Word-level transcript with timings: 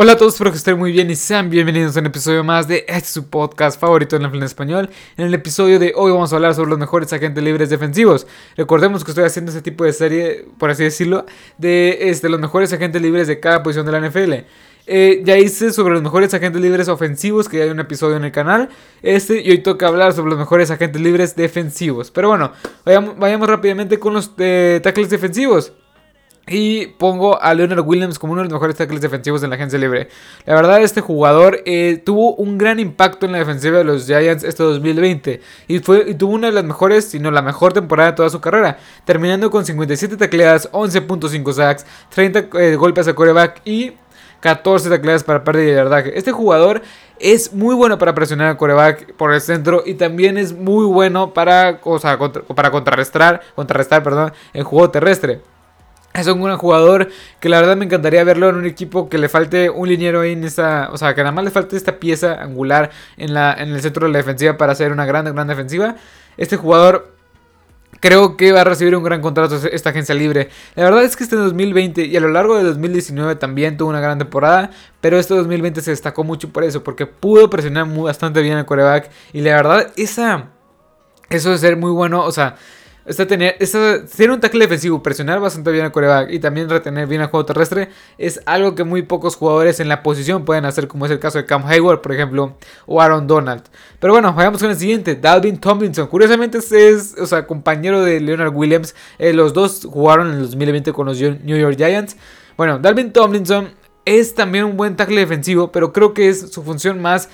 Hola 0.00 0.12
a 0.12 0.16
todos, 0.16 0.34
espero 0.34 0.52
que 0.52 0.58
estén 0.58 0.78
muy 0.78 0.92
bien 0.92 1.10
y 1.10 1.16
sean 1.16 1.50
bienvenidos 1.50 1.96
a 1.96 2.00
un 2.00 2.06
episodio 2.06 2.44
más 2.44 2.68
de 2.68 2.84
este 2.86 3.08
su 3.08 3.28
podcast 3.28 3.80
favorito 3.80 4.14
en 4.14 4.24
en 4.26 4.42
español. 4.44 4.90
En 5.16 5.26
el 5.26 5.34
episodio 5.34 5.80
de 5.80 5.92
hoy 5.96 6.12
vamos 6.12 6.32
a 6.32 6.36
hablar 6.36 6.54
sobre 6.54 6.70
los 6.70 6.78
mejores 6.78 7.12
agentes 7.12 7.42
libres 7.42 7.68
defensivos. 7.68 8.24
Recordemos 8.56 9.02
que 9.02 9.10
estoy 9.10 9.24
haciendo 9.24 9.50
este 9.50 9.60
tipo 9.60 9.82
de 9.82 9.92
serie, 9.92 10.46
por 10.56 10.70
así 10.70 10.84
decirlo, 10.84 11.26
de 11.56 12.10
este, 12.10 12.28
los 12.28 12.38
mejores 12.38 12.72
agentes 12.72 13.02
libres 13.02 13.26
de 13.26 13.40
cada 13.40 13.64
posición 13.64 13.86
de 13.86 13.92
la 13.92 14.08
NFL. 14.08 14.34
Eh, 14.86 15.22
ya 15.24 15.36
hice 15.36 15.72
sobre 15.72 15.94
los 15.94 16.02
mejores 16.04 16.32
agentes 16.32 16.62
libres 16.62 16.86
ofensivos, 16.86 17.48
que 17.48 17.58
ya 17.58 17.64
hay 17.64 17.70
un 17.70 17.80
episodio 17.80 18.18
en 18.18 18.24
el 18.24 18.30
canal. 18.30 18.68
Este, 19.02 19.42
y 19.42 19.50
hoy 19.50 19.58
toca 19.64 19.88
hablar 19.88 20.12
sobre 20.12 20.30
los 20.30 20.38
mejores 20.38 20.70
agentes 20.70 21.02
libres 21.02 21.34
defensivos. 21.34 22.12
Pero 22.12 22.28
bueno, 22.28 22.52
vayamos, 22.84 23.48
rápidamente 23.48 23.98
con 23.98 24.14
los 24.14 24.30
eh, 24.38 24.78
tackles 24.80 25.10
defensivos. 25.10 25.72
Y 26.48 26.86
pongo 26.86 27.40
a 27.40 27.52
Leonard 27.54 27.86
Williams 27.86 28.18
como 28.18 28.32
uno 28.32 28.42
de 28.42 28.48
los 28.48 28.52
mejores 28.52 28.76
tackles 28.76 29.00
defensivos 29.00 29.42
en 29.42 29.50
la 29.50 29.56
agencia 29.56 29.78
libre. 29.78 30.08
La 30.46 30.54
verdad, 30.54 30.82
este 30.82 31.00
jugador 31.00 31.62
eh, 31.64 32.02
tuvo 32.04 32.34
un 32.34 32.58
gran 32.58 32.80
impacto 32.80 33.26
en 33.26 33.32
la 33.32 33.38
defensiva 33.38 33.78
de 33.78 33.84
los 33.84 34.06
Giants 34.06 34.44
este 34.44 34.62
2020. 34.62 35.40
Y, 35.68 35.78
fue, 35.80 36.14
tuvo 36.14 36.32
una 36.32 36.48
de 36.48 36.52
las 36.52 36.64
mejores, 36.64 37.06
si 37.06 37.18
no 37.18 37.30
la 37.30 37.42
mejor 37.42 37.72
temporada 37.72 38.10
de 38.10 38.16
toda 38.16 38.30
su 38.30 38.40
carrera. 38.40 38.78
Terminando 39.04 39.50
con 39.50 39.64
57 39.64 40.16
tacleadas, 40.16 40.70
11.5 40.72 41.52
sacks, 41.52 41.86
30 42.10 42.48
eh, 42.58 42.76
golpes 42.76 43.08
a 43.08 43.14
coreback 43.14 43.60
y 43.64 43.92
14 44.40 44.88
tacleadas 44.88 45.24
para 45.24 45.44
pérdida 45.44 45.66
de 45.66 45.74
yardaje. 45.74 46.18
Este 46.18 46.32
jugador 46.32 46.82
es 47.18 47.52
muy 47.52 47.74
bueno 47.74 47.98
para 47.98 48.14
presionar 48.14 48.48
al 48.48 48.56
coreback 48.56 49.14
por 49.14 49.32
el 49.32 49.40
centro 49.40 49.82
y 49.84 49.94
también 49.94 50.38
es 50.38 50.52
muy 50.52 50.86
bueno 50.86 51.34
para, 51.34 51.80
sea, 52.00 52.18
para 52.54 52.70
contrarrestar, 52.70 53.40
contrarrestar 53.54 54.02
perdón, 54.02 54.32
el 54.52 54.64
juego 54.64 54.90
terrestre. 54.90 55.40
Es 56.20 56.26
un 56.26 56.42
gran 56.42 56.56
jugador 56.56 57.08
que 57.40 57.48
la 57.48 57.60
verdad 57.60 57.76
me 57.76 57.84
encantaría 57.84 58.24
verlo 58.24 58.48
en 58.48 58.56
un 58.56 58.66
equipo 58.66 59.08
que 59.08 59.18
le 59.18 59.28
falte 59.28 59.70
un 59.70 59.88
liniero 59.88 60.20
ahí 60.20 60.32
en 60.32 60.44
esta, 60.44 60.90
o 60.92 60.98
sea, 60.98 61.14
que 61.14 61.22
nada 61.22 61.32
más 61.32 61.44
le 61.44 61.50
falte 61.50 61.76
esta 61.76 61.98
pieza 61.98 62.42
angular 62.42 62.90
en, 63.16 63.34
la, 63.34 63.54
en 63.54 63.70
el 63.70 63.80
centro 63.80 64.06
de 64.06 64.12
la 64.12 64.18
defensiva 64.18 64.56
para 64.56 64.72
hacer 64.72 64.92
una 64.92 65.06
gran, 65.06 65.24
gran 65.34 65.46
defensiva. 65.46 65.96
Este 66.36 66.56
jugador 66.56 67.12
creo 68.00 68.36
que 68.36 68.52
va 68.52 68.62
a 68.62 68.64
recibir 68.64 68.94
un 68.96 69.02
gran 69.02 69.20
contrato 69.20 69.56
esta 69.70 69.90
agencia 69.90 70.14
libre. 70.14 70.48
La 70.74 70.84
verdad 70.84 71.04
es 71.04 71.16
que 71.16 71.24
este 71.24 71.36
2020 71.36 72.04
y 72.06 72.16
a 72.16 72.20
lo 72.20 72.28
largo 72.28 72.56
de 72.56 72.64
2019 72.64 73.36
también 73.36 73.76
tuvo 73.76 73.90
una 73.90 74.00
gran 74.00 74.18
temporada, 74.18 74.70
pero 75.00 75.18
este 75.18 75.34
2020 75.34 75.80
se 75.80 75.90
destacó 75.90 76.24
mucho 76.24 76.50
por 76.50 76.64
eso, 76.64 76.82
porque 76.82 77.06
pudo 77.06 77.50
presionar 77.50 77.86
bastante 77.88 78.42
bien 78.42 78.56
al 78.56 78.66
coreback 78.66 79.10
y 79.32 79.40
la 79.40 79.54
verdad 79.54 79.92
esa 79.96 80.50
eso 81.30 81.50
de 81.50 81.58
ser 81.58 81.76
muy 81.76 81.90
bueno, 81.90 82.24
o 82.24 82.32
sea, 82.32 82.56
esta 83.08 83.26
tener, 83.26 83.56
un 84.30 84.40
tackle 84.40 84.60
defensivo, 84.60 85.02
presionar 85.02 85.40
bastante 85.40 85.72
bien 85.72 85.86
al 85.86 85.92
coreback 85.92 86.30
y 86.30 86.38
también 86.38 86.68
retener 86.68 87.06
bien 87.06 87.22
el 87.22 87.28
juego 87.28 87.46
terrestre 87.46 87.88
es 88.18 88.40
algo 88.44 88.74
que 88.74 88.84
muy 88.84 89.02
pocos 89.02 89.36
jugadores 89.36 89.80
en 89.80 89.88
la 89.88 90.02
posición 90.02 90.44
pueden 90.44 90.64
hacer, 90.64 90.88
como 90.88 91.06
es 91.06 91.12
el 91.12 91.18
caso 91.18 91.38
de 91.38 91.46
Cam 91.46 91.66
Hayward, 91.66 92.02
por 92.02 92.12
ejemplo, 92.12 92.56
o 92.86 93.00
Aaron 93.00 93.26
Donald. 93.26 93.62
Pero 93.98 94.12
bueno, 94.12 94.32
vayamos 94.34 94.60
con 94.60 94.70
el 94.70 94.76
siguiente, 94.76 95.16
Dalvin 95.16 95.58
Tomlinson. 95.58 96.06
Curiosamente 96.06 96.58
es, 96.58 97.14
o 97.18 97.26
sea, 97.26 97.46
compañero 97.46 98.02
de 98.02 98.20
Leonard 98.20 98.54
Williams. 98.54 98.94
Eh, 99.18 99.32
los 99.32 99.52
dos 99.54 99.86
jugaron 99.90 100.28
en 100.28 100.34
el 100.34 100.42
2020 100.42 100.92
con 100.92 101.06
los 101.06 101.18
New 101.20 101.58
York 101.58 101.76
Giants. 101.76 102.16
Bueno, 102.56 102.78
Dalvin 102.78 103.12
Tomlinson 103.12 103.70
es 104.04 104.34
también 104.34 104.64
un 104.64 104.76
buen 104.76 104.96
tackle 104.96 105.20
defensivo, 105.20 105.72
pero 105.72 105.92
creo 105.92 106.14
que 106.14 106.28
es 106.28 106.50
su 106.52 106.62
función 106.62 107.00
más 107.00 107.28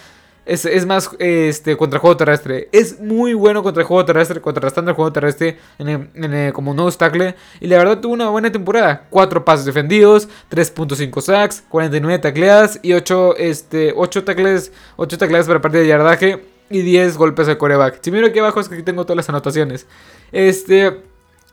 es, 0.47 0.87
más 0.87 1.11
este, 1.19 1.77
contra 1.77 1.97
el 1.97 2.01
juego 2.01 2.17
terrestre. 2.17 2.69
Es 2.73 3.01
muy 3.01 3.35
bueno 3.35 3.63
contra 3.63 3.83
el 3.83 3.87
juego 3.87 4.05
terrestre, 4.05 4.41
contrarrestando 4.41 4.91
el 4.91 4.95
juego 4.95 5.13
terrestre 5.13 5.59
en 5.79 6.53
como 6.53 6.75
no 6.75 6.91
tackle. 6.93 7.35
Y 7.61 7.67
la 7.67 7.79
verdad 7.79 8.01
tuvo 8.01 8.13
una 8.13 8.29
buena 8.29 8.53
temporada. 8.53 9.07
4 9.11 9.45
pases 9.45 9.65
defendidos, 9.65 10.29
3.5 10.51 11.21
sacks, 11.21 11.65
49 11.69 12.19
tacleadas 12.19 12.79
y 12.83 12.93
8, 12.93 13.37
este, 13.39 13.93
8 13.97 14.25
tackles, 14.25 14.73
8 14.97 15.19
tacleadas 15.19 15.47
para 15.47 15.61
partida 15.61 15.81
de 15.81 15.89
yardaje 15.89 16.45
y 16.71 16.83
10 16.83 17.17
golpes 17.17 17.47
de 17.47 17.57
coreback. 17.57 18.01
Si 18.03 18.11
miro 18.11 18.27
aquí 18.27 18.39
abajo 18.39 18.61
es 18.61 18.69
que 18.69 18.75
aquí 18.75 18.85
tengo 18.85 19.05
todas 19.05 19.17
las 19.17 19.29
anotaciones. 19.29 19.87
Este... 20.33 21.03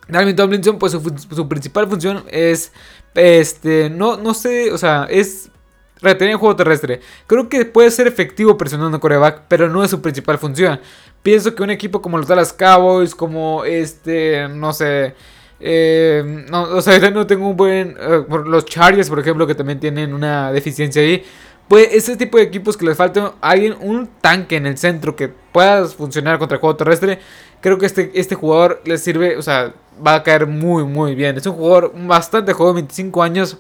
Dalvin 0.08 0.36
Tomlinson, 0.36 0.78
pues 0.78 0.92
su, 0.92 1.00
su, 1.34 1.48
principal 1.48 1.88
función 1.88 2.26
es, 2.28 2.74
este, 3.14 3.90
no, 3.90 4.18
no 4.18 4.34
sé, 4.34 4.74
o 4.74 4.78
sea, 4.78 5.08
es 5.10 5.52
retener 6.02 6.32
el 6.32 6.38
juego 6.38 6.56
terrestre. 6.56 7.02
Creo 7.28 7.48
que 7.50 7.66
puede 7.66 7.92
ser 7.92 8.08
efectivo 8.08 8.58
presionando 8.58 9.00
coreback, 9.00 9.44
pero 9.48 9.70
no 9.70 9.84
es 9.84 9.92
su 9.92 10.02
principal 10.02 10.38
función. 10.38 10.80
Pienso 11.24 11.54
que 11.54 11.64
un 11.64 11.70
equipo 11.70 12.02
como 12.02 12.18
los 12.18 12.28
Dallas 12.28 12.54
Cowboys, 12.54 13.14
como 13.14 13.64
este, 13.66 14.48
no 14.50 14.74
sé, 14.74 15.14
eh, 15.64 16.46
no, 16.50 16.64
o 16.64 16.82
sea, 16.82 16.98
no 17.12 17.28
tengo 17.28 17.48
un 17.48 17.56
buen. 17.56 17.96
Eh, 18.00 18.26
los 18.46 18.66
Chargers, 18.66 19.10
por 19.10 19.20
ejemplo, 19.20 19.46
que 19.46 19.56
también 19.56 19.80
tienen 19.80 20.14
una 20.14 20.52
deficiencia 20.52 21.02
ahí. 21.02 21.24
Pues 21.68 21.94
ese 21.94 22.18
tipo 22.18 22.38
de 22.38 22.44
equipos 22.44 22.76
que 22.76 22.86
les 22.86 22.98
falta 22.98 23.34
alguien, 23.40 23.76
un 23.80 24.08
tanque 24.20 24.58
en 24.58 24.66
el 24.66 24.78
centro 24.78 25.16
que 25.16 25.30
pueda 25.30 25.86
funcionar 25.86 26.38
contra 26.38 26.56
el 26.56 26.60
juego 26.62 26.76
terrestre. 26.76 27.20
Creo 27.62 27.78
que 27.78 27.86
este, 27.86 28.12
este 28.16 28.36
jugador 28.36 28.82
les 28.84 29.02
sirve, 29.02 29.38
o 29.38 29.42
sea, 29.42 29.74
va 30.06 30.16
a 30.16 30.24
caer 30.24 30.48
muy, 30.48 30.84
muy 30.84 31.16
bien. 31.16 31.38
Es 31.38 31.46
un 31.46 31.54
jugador 31.54 31.94
bastante 31.96 32.52
joven, 32.52 32.76
25 32.76 33.24
años. 33.24 33.58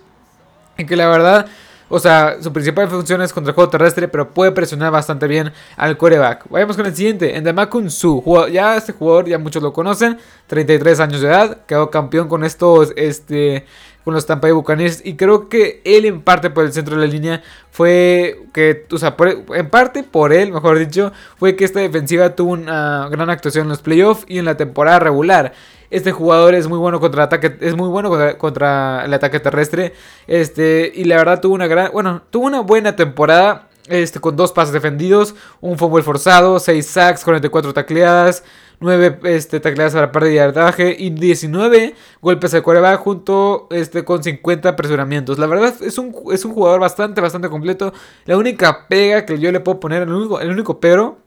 Y 0.77 0.85
que 0.85 0.95
la 0.95 1.07
verdad 1.07 1.45
o 1.91 1.99
sea, 1.99 2.37
su 2.41 2.51
principal 2.53 2.87
función 2.87 3.21
es 3.21 3.33
contra 3.33 3.51
el 3.51 3.55
juego 3.55 3.69
terrestre, 3.69 4.07
pero 4.07 4.33
puede 4.33 4.51
presionar 4.51 4.91
bastante 4.91 5.27
bien 5.27 5.51
al 5.75 5.97
coreback. 5.97 6.49
Vayamos 6.49 6.77
con 6.77 6.85
el 6.85 6.95
siguiente, 6.95 7.35
Endemakun 7.35 7.91
Su. 7.91 8.23
Ya 8.51 8.77
este 8.77 8.93
jugador, 8.93 9.27
ya 9.27 9.37
muchos 9.37 9.61
lo 9.61 9.73
conocen, 9.73 10.17
33 10.47 10.99
años 11.01 11.21
de 11.21 11.27
edad, 11.27 11.65
quedó 11.67 11.91
campeón 11.91 12.29
con 12.29 12.43
estos, 12.43 12.93
este, 12.95 13.65
con 14.03 14.13
los 14.13 14.25
Tampa 14.25 14.47
Bay 14.47 14.53
Buccaneers. 14.53 15.05
Y 15.05 15.15
creo 15.15 15.49
que 15.49 15.81
él, 15.83 16.05
en 16.05 16.21
parte 16.21 16.49
por 16.49 16.65
el 16.65 16.73
centro 16.73 16.95
de 16.95 17.05
la 17.05 17.11
línea, 17.11 17.43
fue 17.71 18.43
que, 18.53 18.85
o 18.91 18.97
sea, 18.97 19.15
en 19.53 19.69
parte 19.69 20.03
por 20.03 20.33
él, 20.33 20.51
mejor 20.51 20.79
dicho, 20.79 21.11
fue 21.37 21.55
que 21.55 21.65
esta 21.65 21.79
defensiva 21.79 22.35
tuvo 22.35 22.53
una 22.53 23.07
gran 23.09 23.29
actuación 23.29 23.63
en 23.63 23.69
los 23.69 23.81
playoffs 23.81 24.25
y 24.27 24.39
en 24.39 24.45
la 24.45 24.55
temporada 24.55 24.99
regular. 24.99 25.53
Este 25.91 26.13
jugador 26.13 26.55
es 26.55 26.67
muy 26.67 26.79
bueno 26.79 27.01
contra 27.01 27.23
el 27.23 27.25
ataque, 27.27 27.57
es 27.59 27.75
muy 27.75 27.89
bueno 27.89 28.09
contra, 28.37 29.03
el 29.05 29.13
ataque 29.13 29.41
terrestre. 29.41 29.93
Este, 30.25 30.89
y 30.95 31.03
la 31.03 31.17
verdad 31.17 31.41
tuvo 31.41 31.53
una 31.53 31.67
gran, 31.67 31.91
bueno, 31.91 32.23
tuvo 32.29 32.47
una 32.47 32.61
buena 32.61 32.95
temporada. 32.95 33.67
Este, 33.87 34.19
con 34.19 34.35
dos 34.37 34.53
pases 34.53 34.73
defendidos, 34.73 35.35
un 35.59 35.77
fútbol 35.77 36.03
forzado, 36.03 36.59
6 36.59 36.85
sacks, 36.85 37.23
44 37.23 37.73
tacleadas, 37.73 38.43
9 38.79 39.19
este, 39.23 39.59
tacleadas 39.59 39.93
para 39.93 40.11
pérdida 40.11 40.29
de 40.29 40.35
yardaje 40.35 40.95
y 40.97 41.09
19 41.09 41.95
golpes 42.21 42.51
de 42.51 42.61
cuerva 42.61 42.95
junto 42.97 43.67
este, 43.71 44.05
con 44.05 44.23
50 44.23 44.69
apresuramientos. 44.69 45.39
La 45.39 45.47
verdad 45.47 45.73
es 45.81 45.97
un, 45.97 46.15
es 46.31 46.45
un 46.45 46.53
jugador 46.53 46.79
bastante, 46.79 47.21
bastante 47.21 47.49
completo. 47.49 47.91
La 48.25 48.37
única 48.37 48.87
pega 48.87 49.25
que 49.25 49.39
yo 49.39 49.51
le 49.51 49.59
puedo 49.59 49.79
poner, 49.79 50.03
el 50.03 50.13
único, 50.13 50.39
el 50.39 50.51
único 50.51 50.79
pero 50.79 51.17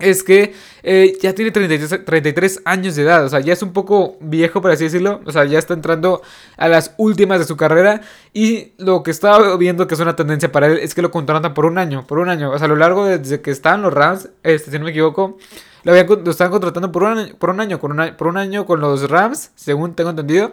es 0.00 0.22
que 0.22 0.54
eh, 0.82 1.16
ya 1.20 1.34
tiene 1.34 1.50
33, 1.50 2.62
años 2.64 2.96
de 2.96 3.02
edad, 3.02 3.24
o 3.24 3.28
sea, 3.28 3.40
ya 3.40 3.52
es 3.52 3.62
un 3.62 3.72
poco 3.72 4.16
viejo, 4.20 4.60
por 4.62 4.70
así 4.70 4.84
decirlo, 4.84 5.20
o 5.24 5.32
sea, 5.32 5.44
ya 5.44 5.58
está 5.58 5.74
entrando 5.74 6.22
a 6.56 6.68
las 6.68 6.94
últimas 6.96 7.38
de 7.38 7.44
su 7.44 7.56
carrera 7.56 8.00
y 8.32 8.72
lo 8.78 9.02
que 9.02 9.10
estaba 9.10 9.56
viendo 9.56 9.86
que 9.86 9.94
es 9.94 10.00
una 10.00 10.16
tendencia 10.16 10.50
para 10.50 10.66
él 10.66 10.78
es 10.78 10.94
que 10.94 11.02
lo 11.02 11.10
contratan 11.10 11.54
por 11.54 11.66
un 11.66 11.78
año, 11.78 12.06
por 12.06 12.18
un 12.18 12.28
año, 12.28 12.50
o 12.50 12.58
sea, 12.58 12.66
a 12.66 12.68
lo 12.68 12.76
largo 12.76 13.06
desde 13.06 13.40
que 13.40 13.50
están 13.50 13.82
los 13.82 13.92
Rams, 13.92 14.30
este, 14.42 14.70
si 14.70 14.78
no 14.78 14.84
me 14.84 14.90
equivoco, 14.90 15.38
lo, 15.82 15.92
habían, 15.92 16.06
estaban 16.28 16.50
contratando 16.50 16.92
por 16.92 17.04
un 17.04 17.18
año, 17.18 17.34
por 17.38 17.50
un 17.50 17.60
año, 17.60 17.78
por 17.78 18.26
un 18.26 18.36
año 18.36 18.66
con 18.66 18.80
los 18.80 19.08
Rams, 19.08 19.52
según 19.54 19.94
tengo 19.94 20.10
entendido 20.10 20.52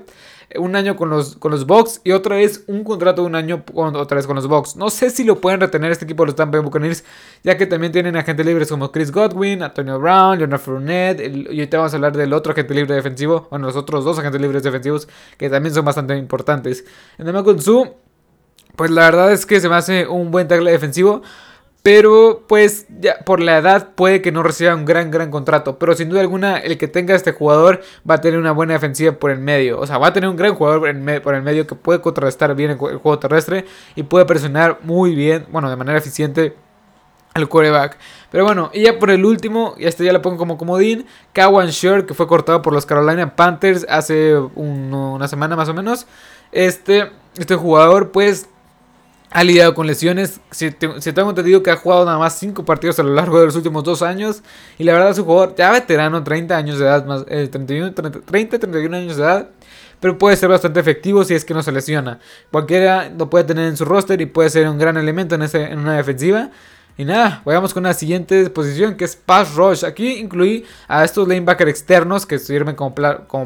un 0.56 0.76
año 0.76 0.96
con 0.96 1.10
los, 1.10 1.36
con 1.36 1.52
los 1.52 1.66
Bucks 1.66 2.02
y 2.04 2.12
otra 2.12 2.38
vez 2.38 2.64
un 2.68 2.84
contrato 2.84 3.22
de 3.22 3.28
un 3.28 3.36
año 3.36 3.64
otra 3.74 4.16
vez 4.16 4.26
con 4.26 4.36
los 4.36 4.48
Bucks. 4.48 4.76
No 4.76 4.90
sé 4.90 5.10
si 5.10 5.24
lo 5.24 5.42
pueden 5.42 5.60
retener 5.60 5.92
este 5.92 6.06
equipo 6.06 6.24
de 6.24 6.28
los 6.28 6.36
Tampa 6.36 6.58
Bay 6.58 6.64
Buccaneers, 6.64 7.04
ya 7.44 7.58
que 7.58 7.66
también 7.66 7.92
tienen 7.92 8.16
agentes 8.16 8.46
libres 8.46 8.70
como 8.70 8.92
Chris 8.92 9.12
Godwin, 9.12 9.62
Antonio 9.62 10.00
Brown, 10.00 10.40
Leonard 10.40 10.60
Fournette, 10.60 11.20
y 11.22 11.48
ahorita 11.48 11.78
vamos 11.78 11.94
a 11.94 11.96
hablar 11.98 12.16
del 12.16 12.34
otro 12.34 12.54
agente 12.54 12.74
libre 12.74 12.96
defensivo, 12.96 13.48
bueno, 13.50 13.68
los 13.68 13.76
otros 13.76 14.06
dos 14.06 14.18
agentes 14.20 14.40
libres 14.40 14.64
defensivos 14.64 15.08
que 15.38 15.50
también 15.50 15.76
son 15.76 15.84
bastante 15.84 16.16
importantes. 16.16 16.86
En 17.18 17.38
con 17.44 17.62
su, 17.62 17.94
pues 18.76 18.90
la 18.90 19.04
verdad 19.04 19.32
es 19.32 19.46
que 19.46 19.60
se 19.60 19.70
me 19.70 19.76
hace 19.76 20.08
un 20.08 20.32
buen 20.32 20.48
tackle 20.48 20.72
defensivo. 20.72 21.22
Pero 21.88 22.44
pues 22.50 22.86
ya 23.00 23.20
por 23.20 23.40
la 23.40 23.60
edad 23.60 23.92
puede 23.96 24.22
que 24.22 24.34
no 24.34 24.44
reciba 24.44 24.76
un 24.76 24.84
gran, 24.84 25.10
gran 25.10 25.32
contrato. 25.32 25.80
Pero 25.80 25.96
sin 25.96 26.10
duda 26.10 26.20
alguna 26.20 26.58
el 26.58 26.78
que 26.78 26.90
tenga 26.90 27.16
este 27.16 27.32
jugador 27.32 27.82
va 28.00 28.16
a 28.16 28.20
tener 28.20 28.38
una 28.38 28.52
buena 28.52 28.74
defensiva 28.74 29.14
por 29.14 29.32
el 29.32 29.40
medio. 29.40 29.80
O 29.80 29.88
sea, 29.88 29.98
va 29.98 30.08
a 30.08 30.12
tener 30.12 30.30
un 30.30 30.36
gran 30.36 30.54
jugador 30.54 30.82
por 31.22 31.34
el 31.34 31.44
medio 31.44 31.66
que 31.66 31.76
puede 31.76 32.02
contrarrestar 32.02 32.54
bien 32.56 32.72
el, 32.72 32.78
juego 32.78 33.20
terrestre 33.20 33.64
y 33.96 34.04
puede 34.04 34.26
presionar 34.26 34.80
muy 34.84 35.16
bien, 35.16 35.46
bueno, 35.50 35.70
de 35.70 35.78
manera 35.78 35.98
eficiente 35.98 36.58
al 37.34 37.48
quarterback. 37.48 37.98
Pero 38.32 38.44
bueno, 38.44 38.70
y 38.74 38.82
ya 38.82 39.00
por 39.00 39.10
el 39.10 39.24
último, 39.24 39.74
y 39.78 39.86
este 39.86 40.04
ya 40.04 40.12
lo 40.12 40.22
pongo 40.22 40.36
como 40.36 40.58
comodín, 40.58 41.06
Kawan 41.32 41.70
Shore, 41.70 42.06
que 42.06 42.14
fue 42.14 42.28
cortado 42.28 42.62
por 42.62 42.74
los 42.74 42.86
Carolina 42.86 43.34
Panthers 43.34 43.86
hace 43.88 44.36
una 44.36 45.26
semana 45.30 45.56
más 45.56 45.70
o 45.70 45.74
menos. 45.74 46.06
Este, 46.52 47.10
este 47.38 47.56
jugador 47.56 48.12
pues 48.12 48.50
ha 49.32 49.44
lidiado 49.44 49.74
con 49.74 49.88
lesiones. 49.88 50.40
Si, 50.52 50.72
tengo 50.72 51.30
entendido 51.30 51.62
que 51.64 51.72
ha 51.72 51.76
jugado 51.76 52.06
nada 52.06 52.18
más 52.18 52.38
5 52.40 52.66
partidos 52.66 53.00
a 53.00 53.04
lo 53.04 53.14
largo 53.14 53.40
de 53.40 53.48
los 53.48 53.56
últimos 53.56 53.84
2 53.84 54.02
años. 54.02 54.42
Y 54.78 54.84
la 54.84 54.94
verdad 54.94 55.12
es 55.12 55.20
un 55.20 55.26
jugador 55.26 55.56
ya 55.56 55.72
veterano, 55.72 56.24
30 56.24 56.56
años 56.56 56.80
de 56.80 56.86
edad, 56.86 57.06
más, 57.06 57.26
31, 57.26 57.94
30, 57.94 58.60
31 58.60 58.98
años 58.98 59.18
de 59.18 59.24
edad. 59.24 59.50
pero 60.00 60.18
puede 60.18 60.36
ser 60.38 60.50
bastante 60.50 60.80
efectivo 60.80 61.24
si 61.24 61.34
es 61.34 61.44
que 61.44 61.54
no 61.54 61.64
se 61.64 61.72
lesiona. 61.72 62.20
Cualquiera 62.52 63.10
lo 63.10 63.30
puede 63.30 63.44
tener 63.46 63.68
en 63.68 63.78
su 63.78 63.86
roster 63.86 64.22
y 64.22 64.26
puede 64.28 64.50
ser 64.50 64.68
un 64.70 64.78
gran 64.78 64.98
elemento 64.98 65.36
en, 65.36 65.42
ese, 65.42 65.64
en 65.64 65.80
una 65.80 65.98
defensiva. 65.98 66.52
Y 67.00 67.06
nada, 67.06 67.44
vayamos 67.46 67.76
con 67.76 67.84
la 67.84 67.94
siguiente 67.94 68.50
posición 68.50 68.96
que 68.96 69.06
es 69.06 69.16
Pass 69.16 69.54
Rush. 69.54 69.86
Aquí 69.86 70.14
incluí 70.14 70.66
a 70.88 71.06
estos 71.06 71.28
lanebacker 71.28 71.70
externos 71.70 72.26
que 72.26 72.40
sirven 72.40 72.76
como, 72.76 72.96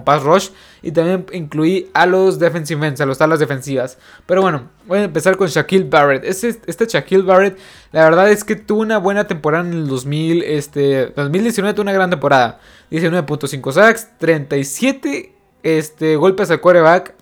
Pass 0.05 0.23
Rush. 0.23 0.49
Y 0.81 0.93
también 0.93 1.25
incluí 1.33 1.91
a 1.93 2.05
los 2.05 2.39
defensive 2.39 2.93
a 2.97 3.05
los 3.05 3.17
talas 3.17 3.39
defensivas. 3.39 3.97
Pero 4.25 4.41
bueno, 4.41 4.69
voy 4.87 4.99
a 4.99 5.03
empezar 5.03 5.35
con 5.35 5.49
Shaquille 5.49 5.89
Barrett. 5.89 6.23
Este, 6.23 6.61
este 6.65 6.85
Shaquille 6.85 7.23
Barrett, 7.23 7.57
la 7.91 8.05
verdad 8.05 8.31
es 8.31 8.45
que 8.45 8.55
tuvo 8.55 8.79
una 8.79 8.99
buena 8.99 9.27
temporada 9.27 9.67
en 9.67 9.73
el 9.73 9.87
2000, 9.87 10.43
este, 10.43 11.07
2019 11.07 11.73
tuvo 11.73 11.83
una 11.83 11.93
gran 11.93 12.09
temporada. 12.09 12.61
19.5 12.89 13.71
sacks, 13.73 14.07
37 14.17 15.35
este, 15.63 16.15
golpes 16.15 16.49
al 16.51 16.61
quarterback, 16.61 17.15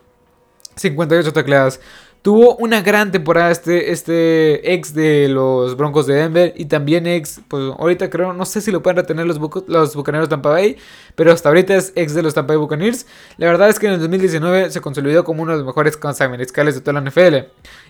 58 0.75 1.33
tacleadas. 1.33 1.79
Tuvo 2.21 2.57
una 2.57 2.81
gran 2.81 3.11
temporada 3.11 3.49
este, 3.49 3.91
este 3.91 4.73
ex 4.73 4.93
de 4.93 5.29
los 5.29 5.77
Broncos 5.77 6.05
de 6.05 6.15
Denver 6.15 6.53
y 6.57 6.65
también 6.65 7.07
ex, 7.07 7.39
pues 7.47 7.63
ahorita 7.77 8.09
creo, 8.09 8.33
no 8.33 8.45
sé 8.45 8.59
si 8.59 8.71
lo 8.71 8.83
pueden 8.83 8.97
retener 8.97 9.25
los, 9.25 9.39
los 9.67 9.95
Bucaneros 9.95 10.27
de 10.27 10.31
Tampa 10.31 10.49
Bay, 10.49 10.75
pero 11.15 11.31
hasta 11.31 11.47
ahorita 11.47 11.75
es 11.77 11.93
ex 11.95 12.13
de 12.13 12.21
los 12.21 12.33
Tampa 12.33 12.53
Bay 12.53 12.59
Buccaneers. 12.59 13.05
La 13.37 13.47
verdad 13.47 13.69
es 13.69 13.79
que 13.79 13.87
en 13.87 13.93
el 13.93 13.99
2019 13.99 14.69
se 14.69 14.81
consolidó 14.81 15.23
como 15.23 15.43
uno 15.43 15.53
de 15.53 15.59
los 15.59 15.65
mejores 15.65 15.97
mariscales 16.29 16.75
de 16.75 16.81
toda 16.81 16.99
la 16.99 17.09
NFL. 17.09 17.35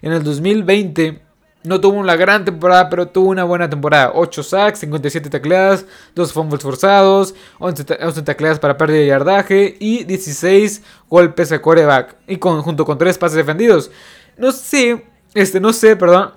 En 0.04 0.14
el 0.14 0.24
2020 0.24 1.30
no 1.64 1.82
tuvo 1.82 1.98
una 1.98 2.16
gran 2.16 2.46
temporada, 2.46 2.90
pero 2.90 3.08
tuvo 3.08 3.30
una 3.30 3.44
buena 3.44 3.70
temporada. 3.70 4.12
8 4.16 4.44
sacks, 4.44 4.80
57 4.80 5.30
tacleadas, 5.30 5.86
2 6.16 6.32
fumbles 6.32 6.64
forzados, 6.64 7.36
11, 7.60 7.84
tacleadas 8.24 8.60
para 8.60 8.78
pérdida 8.78 9.00
de 9.00 9.08
yardaje 9.08 9.76
y 9.80 10.06
16 10.06 10.82
golpes 11.10 11.52
a 11.52 11.62
quarterback. 11.62 12.16
Y 12.28 12.40
junto 12.40 12.86
con 12.86 12.98
3 12.98 13.18
pases 13.18 13.36
defendidos. 13.36 13.92
No 14.40 14.54
sé, 14.54 15.06
este, 15.34 15.60
no 15.60 15.74
sé, 15.74 15.96
perdón. 15.96 16.32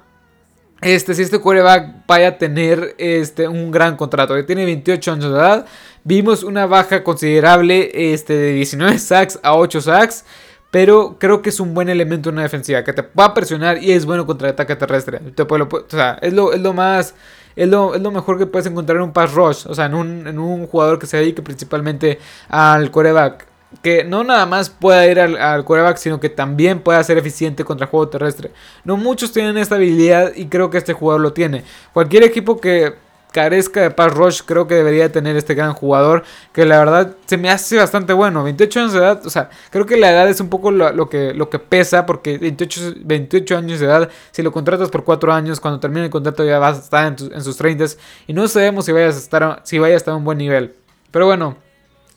Este, 0.81 1.15
si 1.15 1.23
este 1.23 1.39
quarterback 1.39 2.05
vaya 2.09 2.29
a 2.29 2.39
tener 2.39 2.97
este, 2.99 3.47
un 3.47 3.71
gran 3.71 3.97
contrato. 3.97 4.35
Que 4.35 4.43
tiene 4.43 4.65
28 4.65 5.13
años 5.13 5.33
de 5.33 5.39
edad. 5.39 5.67
Vimos 6.03 6.43
una 6.43 6.67
baja 6.67 7.05
considerable 7.05 8.13
este, 8.13 8.35
de 8.35 8.53
19 8.55 8.99
sacks 8.99 9.39
a 9.43 9.55
8 9.55 9.81
sacks. 9.81 10.25
Pero 10.73 11.17
creo 11.21 11.43
que 11.43 11.51
es 11.51 11.61
un 11.61 11.75
buen 11.75 11.89
elemento 11.89 12.31
en 12.31 12.35
una 12.35 12.43
defensiva. 12.43 12.83
Que 12.83 12.93
te 12.93 13.03
va 13.03 13.27
a 13.27 13.35
presionar 13.35 13.81
y 13.81 13.93
es 13.93 14.05
bueno 14.05 14.27
contra 14.27 14.49
el 14.49 14.55
ataque 14.55 14.75
terrestre. 14.75 15.21
Te 15.21 15.45
puede, 15.45 15.63
o 15.63 15.85
sea, 15.87 16.19
es 16.21 16.33
lo, 16.33 16.53
es 16.53 16.61
lo 16.61 16.73
más. 16.73 17.15
Es 17.55 17.69
lo, 17.69 17.95
es 17.95 18.01
lo, 18.01 18.11
mejor 18.11 18.39
que 18.39 18.47
puedes 18.47 18.67
encontrar 18.67 18.97
en 18.97 19.05
un 19.05 19.13
pass 19.13 19.33
rush. 19.33 19.67
O 19.69 19.75
sea, 19.75 19.87
en 19.87 19.95
un, 19.95 20.27
en 20.27 20.39
un 20.41 20.67
jugador 20.67 20.99
que 20.99 21.07
se 21.07 21.19
dedique 21.19 21.43
principalmente 21.43 22.19
al 22.49 22.91
quarterback 22.91 23.52
que 23.83 24.05
no 24.05 24.25
nada 24.25 24.47
más 24.47 24.71
pueda 24.71 25.07
ir 25.07 25.19
al, 25.19 25.37
al 25.37 25.65
quarterback, 25.65 25.97
sino 25.97 26.21
que 26.21 26.29
también 26.29 26.81
pueda 26.81 27.03
ser 27.03 27.19
eficiente 27.19 27.65
contra 27.65 27.87
el 27.87 27.91
juego 27.91 28.09
terrestre. 28.09 28.51
No 28.85 28.97
muchos 28.97 29.33
tienen 29.33 29.57
esta 29.57 29.77
habilidad 29.77 30.33
y 30.35 30.47
creo 30.47 30.71
que 30.71 30.79
este 30.79 30.93
jugador 30.93 31.21
lo 31.21 31.33
tiene. 31.33 31.65
Cualquier 31.93 32.25
equipo 32.25 32.61
que 32.61 32.95
carezca 33.33 33.81
de 33.81 33.91
pass 33.91 34.15
rush, 34.15 34.43
creo 34.45 34.67
que 34.69 34.75
debería 34.75 35.11
tener 35.11 35.37
este 35.37 35.55
gran 35.55 35.73
jugador, 35.73 36.23
que 36.53 36.65
la 36.65 36.79
verdad 36.79 37.17
se 37.27 37.39
me 37.39 37.51
hace 37.51 37.79
bastante 37.79 38.13
bueno. 38.13 38.45
28 38.45 38.81
años 38.81 38.93
de 38.93 38.99
edad, 38.99 39.27
o 39.27 39.31
sea, 39.31 39.51
creo 39.71 39.87
que 39.87 39.97
la 39.97 40.11
edad 40.11 40.29
es 40.29 40.41
un 40.41 40.49
poco 40.49 40.71
lo, 40.71 41.09
que, 41.09 41.35
lo 41.35 41.51
que 41.51 41.59
pesa, 41.59 42.07
porque 42.07 42.39
28, 42.39 42.95
28 42.99 43.57
años 43.57 43.81
de 43.81 43.87
edad, 43.87 44.09
si 44.31 44.43
lo 44.43 44.53
contratas 44.53 44.91
por 44.91 45.05
4 45.05 45.33
años, 45.33 45.59
cuando 45.59 45.81
termine 45.81 46.05
el 46.05 46.11
contrato 46.11 46.45
ya 46.45 46.59
vas 46.59 46.79
a 46.79 46.81
estar 46.83 47.07
en, 47.07 47.33
en 47.33 47.43
sus 47.43 47.57
30 47.57 47.73
y 48.27 48.33
no 48.33 48.47
sabemos 48.47 48.85
si 48.85 48.93
vayas 48.93 49.17
a 49.17 49.19
estar, 49.19 49.61
si 49.65 49.79
vaya 49.79 49.95
a 49.95 49.97
estar 49.97 50.15
a 50.15 50.17
un 50.17 50.25
buen 50.25 50.39
nivel. 50.39 50.75
Pero 51.11 51.27
bueno, 51.27 51.57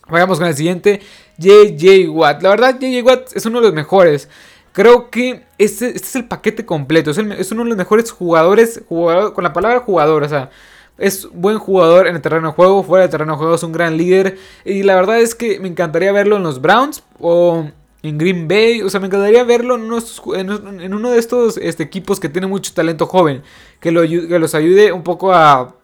vayamos 0.09 0.39
con 0.39 0.47
el 0.47 0.55
siguiente. 0.55 1.01
JJ 1.37 2.09
Watt. 2.09 2.41
La 2.41 2.49
verdad, 2.49 2.79
JJ 2.79 3.03
Watt 3.03 3.35
es 3.35 3.45
uno 3.45 3.59
de 3.59 3.67
los 3.67 3.73
mejores. 3.73 4.29
Creo 4.71 5.09
que 5.09 5.43
este, 5.57 5.87
este 5.87 6.07
es 6.07 6.15
el 6.15 6.25
paquete 6.25 6.65
completo. 6.65 7.11
Es, 7.11 7.17
uno 7.17 7.63
de 7.63 7.69
los 7.69 7.77
mejores 7.77 8.11
jugadores, 8.11 8.81
jugador, 8.87 9.33
con 9.33 9.43
la 9.43 9.53
palabra 9.53 9.79
jugador. 9.79 10.23
O 10.23 10.29
sea, 10.29 10.49
es 10.97 11.29
buen 11.31 11.59
jugador 11.59 12.07
en 12.07 12.15
el 12.15 12.21
terreno 12.21 12.49
de 12.49 12.53
juego. 12.53 12.83
Fuera 12.83 13.03
del 13.03 13.11
terreno 13.11 13.33
de 13.33 13.37
juego 13.37 13.55
es 13.55 13.63
un 13.63 13.71
gran 13.71 13.97
líder. 13.97 14.37
Y 14.65 14.83
la 14.83 14.95
verdad 14.95 15.19
es 15.19 15.33
que 15.33 15.59
me 15.59 15.67
encantaría 15.67 16.11
verlo 16.11 16.35
en 16.37 16.43
los 16.43 16.61
Browns 16.61 17.03
o 17.19 17.69
en 18.03 18.17
Green 18.17 18.47
Bay. 18.47 18.81
O 18.81 18.89
sea, 18.89 18.99
me 18.99 19.07
encantaría 19.07 19.43
verlo 19.43 19.75
en, 19.75 20.93
uno 20.93 21.11
de 21.11 21.19
estos 21.19 21.57
este, 21.57 21.83
equipos 21.83 22.19
que 22.19 22.29
tiene 22.29 22.47
mucho 22.47 22.73
talento 22.73 23.05
joven. 23.05 23.43
Que, 23.79 23.91
lo, 23.91 24.01
que 24.01 24.39
los 24.39 24.55
ayude 24.55 24.91
un 24.91 25.03
poco 25.03 25.33
a 25.33 25.74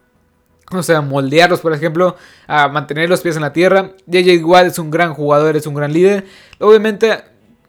o 0.80 0.82
sea, 0.82 1.00
moldearlos, 1.00 1.60
por 1.60 1.72
ejemplo, 1.72 2.16
a 2.46 2.68
mantener 2.68 3.08
los 3.08 3.20
pies 3.20 3.36
en 3.36 3.42
la 3.42 3.52
tierra. 3.52 3.92
JJ 4.06 4.44
Watt 4.44 4.66
es 4.66 4.78
un 4.78 4.90
gran 4.90 5.14
jugador, 5.14 5.56
es 5.56 5.66
un 5.66 5.74
gran 5.74 5.92
líder. 5.92 6.24
Obviamente, 6.58 7.12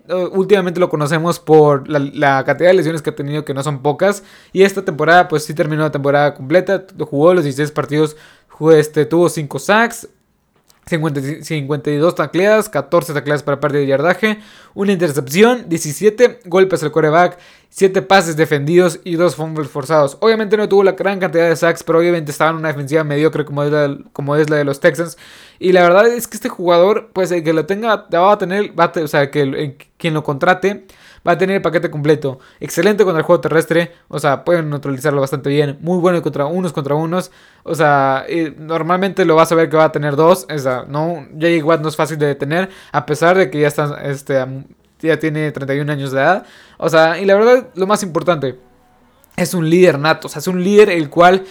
eh, 0.07 0.29
últimamente 0.31 0.79
lo 0.79 0.89
conocemos 0.89 1.39
por 1.39 1.87
la, 1.87 2.43
cantidad 2.43 2.69
de 2.69 2.75
lesiones 2.75 3.01
que 3.01 3.11
ha 3.11 3.15
tenido, 3.15 3.45
que 3.45 3.53
no 3.53 3.63
son 3.63 3.81
pocas. 3.81 4.23
Y 4.51 4.63
esta 4.63 4.83
temporada, 4.83 5.27
pues 5.27 5.45
sí 5.45 5.53
terminó 5.53 5.83
la 5.83 5.91
temporada 5.91 6.33
completa. 6.33 6.85
Jugó 6.99 7.33
los 7.33 7.43
16 7.43 7.71
partidos, 7.71 8.17
este, 8.71 9.05
tuvo 9.05 9.29
5 9.29 9.59
sacks, 9.59 10.07
52 10.85 12.15
tacleadas, 12.15 12.69
14 12.69 13.13
tacleadas 13.13 13.43
para 13.43 13.59
pérdida 13.59 13.81
de 13.81 13.87
yardaje, 13.87 14.39
una 14.73 14.91
intercepción, 14.91 15.69
17 15.69 16.41
golpes 16.45 16.83
al 16.83 16.91
coreback, 16.91 17.37
7 17.69 18.01
pases 18.01 18.35
defendidos 18.35 18.99
y 19.03 19.15
2 19.15 19.35
fumbles 19.35 19.69
forzados. 19.69 20.17
Obviamente 20.19 20.57
no 20.57 20.67
tuvo 20.67 20.83
la 20.83 20.91
gran 20.91 21.19
cantidad 21.19 21.47
de 21.47 21.55
sacks, 21.55 21.83
pero 21.83 21.99
obviamente 21.99 22.31
estaba 22.31 22.51
en 22.51 22.57
una 22.57 22.67
defensiva 22.67 23.03
mediocre 23.03 23.45
como 23.45 23.63
es 23.63 23.71
la, 23.71 23.97
como 24.11 24.35
es 24.35 24.49
la 24.49 24.57
de 24.57 24.65
los 24.65 24.79
Texans. 24.79 25.17
Y 25.59 25.71
la 25.71 25.83
verdad 25.83 26.07
es 26.07 26.27
que 26.27 26.35
este 26.35 26.49
jugador, 26.49 27.09
pues 27.13 27.31
el 27.31 27.43
que 27.43 27.53
lo 27.53 27.65
tenga, 27.65 28.07
va 28.13 28.31
a 28.33 28.37
tener, 28.37 28.77
va 28.77 28.91
o 28.95 29.07
sea, 29.07 29.31
que 29.31 29.77
quien 29.97 30.13
lo 30.13 30.23
contrate 30.23 30.85
va 31.27 31.33
a 31.33 31.37
tener 31.37 31.57
el 31.57 31.61
paquete 31.61 31.89
completo. 31.89 32.39
Excelente 32.59 33.03
contra 33.03 33.19
el 33.19 33.25
juego 33.25 33.41
terrestre. 33.41 33.91
O 34.07 34.19
sea, 34.19 34.43
pueden 34.43 34.69
neutralizarlo 34.69 35.21
bastante 35.21 35.49
bien. 35.49 35.77
Muy 35.81 35.99
bueno 35.99 36.21
contra 36.21 36.45
unos 36.45 36.73
contra 36.73 36.95
unos. 36.95 37.31
O 37.63 37.75
sea, 37.75 38.25
normalmente 38.57 39.25
lo 39.25 39.35
vas 39.35 39.51
a 39.51 39.55
ver 39.55 39.69
que 39.69 39.77
va 39.77 39.85
a 39.85 39.91
tener 39.91 40.15
dos. 40.15 40.45
O 40.53 40.57
sea, 40.57 40.85
no, 40.87 41.25
J.J. 41.33 41.65
Watt 41.65 41.81
no 41.81 41.89
es 41.89 41.95
fácil 41.95 42.17
de 42.17 42.27
detener. 42.27 42.69
A 42.91 43.05
pesar 43.05 43.37
de 43.37 43.49
que 43.49 43.59
ya 43.59 43.67
está, 43.67 44.01
este, 44.03 44.45
ya 44.99 45.17
tiene 45.19 45.51
31 45.51 45.91
años 45.91 46.11
de 46.11 46.19
edad. 46.19 46.45
O 46.77 46.89
sea, 46.89 47.19
y 47.19 47.25
la 47.25 47.35
verdad, 47.35 47.69
lo 47.75 47.87
más 47.87 48.03
importante. 48.03 48.59
Es 49.35 49.53
un 49.53 49.69
líder 49.69 49.97
nato. 49.99 50.27
O 50.27 50.29
sea, 50.29 50.39
es 50.39 50.47
un 50.47 50.63
líder 50.63 50.89
el 50.89 51.09
cual 51.09 51.43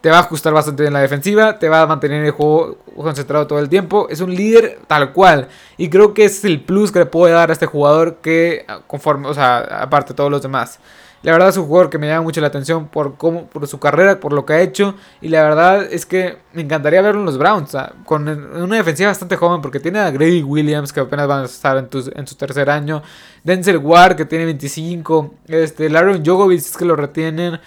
te 0.00 0.10
va 0.10 0.18
a 0.18 0.20
ajustar 0.20 0.52
bastante 0.52 0.82
bien 0.82 0.92
la 0.92 1.00
defensiva, 1.00 1.58
te 1.58 1.68
va 1.68 1.82
a 1.82 1.86
mantener 1.86 2.24
el 2.24 2.30
juego 2.30 2.78
concentrado 2.96 3.46
todo 3.46 3.58
el 3.58 3.68
tiempo. 3.68 4.08
Es 4.08 4.20
un 4.20 4.34
líder 4.34 4.78
tal 4.86 5.12
cual. 5.12 5.48
Y 5.76 5.90
creo 5.90 6.14
que 6.14 6.24
es 6.24 6.44
el 6.44 6.60
plus 6.60 6.90
que 6.90 7.00
le 7.00 7.06
puede 7.06 7.34
dar 7.34 7.50
a 7.50 7.52
este 7.52 7.66
jugador 7.66 8.16
que 8.16 8.64
conforme, 8.86 9.28
o 9.28 9.34
sea, 9.34 9.58
aparte 9.82 10.12
de 10.12 10.16
todos 10.16 10.30
los 10.30 10.42
demás. 10.42 10.78
La 11.22 11.32
verdad 11.32 11.50
es 11.50 11.56
un 11.58 11.66
jugador 11.66 11.90
que 11.90 11.98
me 11.98 12.06
llama 12.06 12.22
mucho 12.22 12.40
la 12.40 12.46
atención 12.46 12.88
por 12.88 13.16
cómo, 13.16 13.44
por 13.46 13.66
su 13.66 13.78
carrera, 13.78 14.20
por 14.20 14.32
lo 14.32 14.46
que 14.46 14.54
ha 14.54 14.60
hecho. 14.62 14.94
Y 15.20 15.28
la 15.28 15.42
verdad 15.42 15.84
es 15.84 16.06
que 16.06 16.38
me 16.54 16.62
encantaría 16.62 17.02
verlo 17.02 17.20
en 17.20 17.26
los 17.26 17.36
Browns. 17.36 17.76
con 18.06 18.26
una 18.26 18.76
defensiva 18.76 19.10
bastante 19.10 19.36
joven. 19.36 19.60
Porque 19.60 19.80
tiene 19.80 19.98
a 19.98 20.10
Grady 20.10 20.42
Williams, 20.42 20.94
que 20.94 21.00
apenas 21.00 21.28
van 21.28 21.42
a 21.42 21.44
estar 21.44 21.76
en, 21.76 21.90
en 22.14 22.26
su 22.26 22.36
tercer 22.36 22.70
año. 22.70 23.02
Denzel 23.44 23.76
Ward, 23.76 24.16
que 24.16 24.24
tiene 24.24 24.46
25. 24.46 25.34
Este, 25.48 25.90
Laron 25.90 26.24
Jogovic, 26.24 26.60
es 26.60 26.74
que 26.74 26.86
lo 26.86 26.96
retienen. 26.96 27.60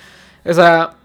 O 0.43 0.53
sea, 0.53 0.95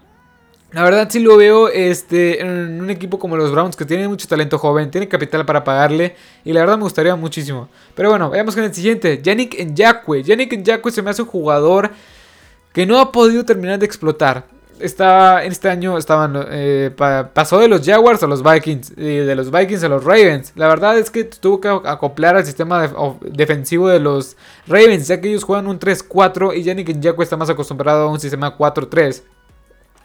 la 0.71 0.83
verdad 0.83 1.07
sí 1.09 1.19
lo 1.19 1.35
veo 1.35 1.67
este, 1.69 2.41
en 2.41 2.79
un 2.81 2.89
equipo 2.91 3.17
como 3.17 3.35
los 3.35 3.51
Browns 3.51 3.75
que 3.75 3.85
tiene 3.85 4.07
mucho 4.07 4.27
talento 4.27 4.59
joven, 4.59 4.91
tiene 4.91 5.07
capital 5.07 5.45
para 5.45 5.63
pagarle 5.63 6.15
y 6.45 6.53
la 6.53 6.59
verdad 6.59 6.77
me 6.77 6.83
gustaría 6.83 7.15
muchísimo. 7.15 7.69
Pero 7.95 8.09
bueno, 8.09 8.29
vayamos 8.29 8.53
con 8.53 8.63
el 8.63 8.73
siguiente, 8.73 9.19
Yannick 9.21 9.57
Nyakwe. 9.65 10.23
Yannick 10.23 10.53
Nyakwe 10.53 10.91
se 10.91 11.01
me 11.01 11.09
hace 11.09 11.23
un 11.23 11.27
jugador 11.27 11.89
que 12.71 12.85
no 12.85 12.99
ha 12.99 13.11
podido 13.11 13.43
terminar 13.43 13.79
de 13.79 13.85
explotar. 13.87 14.45
Está, 14.79 15.43
en 15.43 15.51
este 15.51 15.69
año 15.69 15.97
estaban, 15.97 16.35
eh, 16.51 16.91
pasó 17.33 17.59
de 17.59 17.67
los 17.67 17.85
Jaguars 17.85 18.21
a 18.23 18.27
los 18.27 18.41
Vikings 18.43 18.91
y 18.95 19.17
de 19.17 19.35
los 19.35 19.51
Vikings 19.51 19.83
a 19.83 19.89
los 19.89 20.03
Ravens. 20.03 20.53
La 20.55 20.67
verdad 20.67 20.97
es 20.99 21.09
que 21.09 21.25
tuvo 21.25 21.59
que 21.59 21.67
acoplar 21.67 22.37
al 22.37 22.45
sistema 22.45 22.87
defensivo 23.21 23.89
de 23.89 23.99
los 23.99 24.37
Ravens, 24.67 25.07
ya 25.07 25.19
que 25.19 25.29
ellos 25.29 25.43
juegan 25.43 25.67
un 25.67 25.79
3-4 25.79 26.55
y 26.55 26.63
Yannick 26.63 26.95
Nyakwe 26.95 27.23
está 27.23 27.35
más 27.35 27.49
acostumbrado 27.49 28.07
a 28.07 28.11
un 28.11 28.19
sistema 28.19 28.55
4-3. 28.55 29.23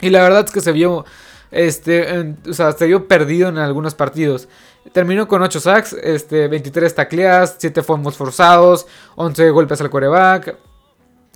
Y 0.05 0.11
la 0.11 0.23
verdad 0.23 0.45
es 0.45 0.51
que 0.51 0.61
se 0.61 0.71
vio, 0.71 1.07
este, 1.51 2.37
o 2.47 2.53
sea, 2.53 2.73
se 2.73 2.87
vio 2.87 3.09
perdido 3.09 3.49
en 3.49 3.57
algunos 3.57 3.95
partidos. 3.95 4.49
Terminó 4.93 5.27
con 5.27 5.41
8 5.41 5.61
sacks, 5.61 5.95
este, 5.95 6.47
23 6.47 6.95
tacleadas, 6.95 7.57
7 7.57 7.83
fumbles 7.83 8.15
forzados, 8.15 8.87
11 9.17 9.49
golpes 9.49 9.81
al 9.81 9.89
coreback, 9.89 10.59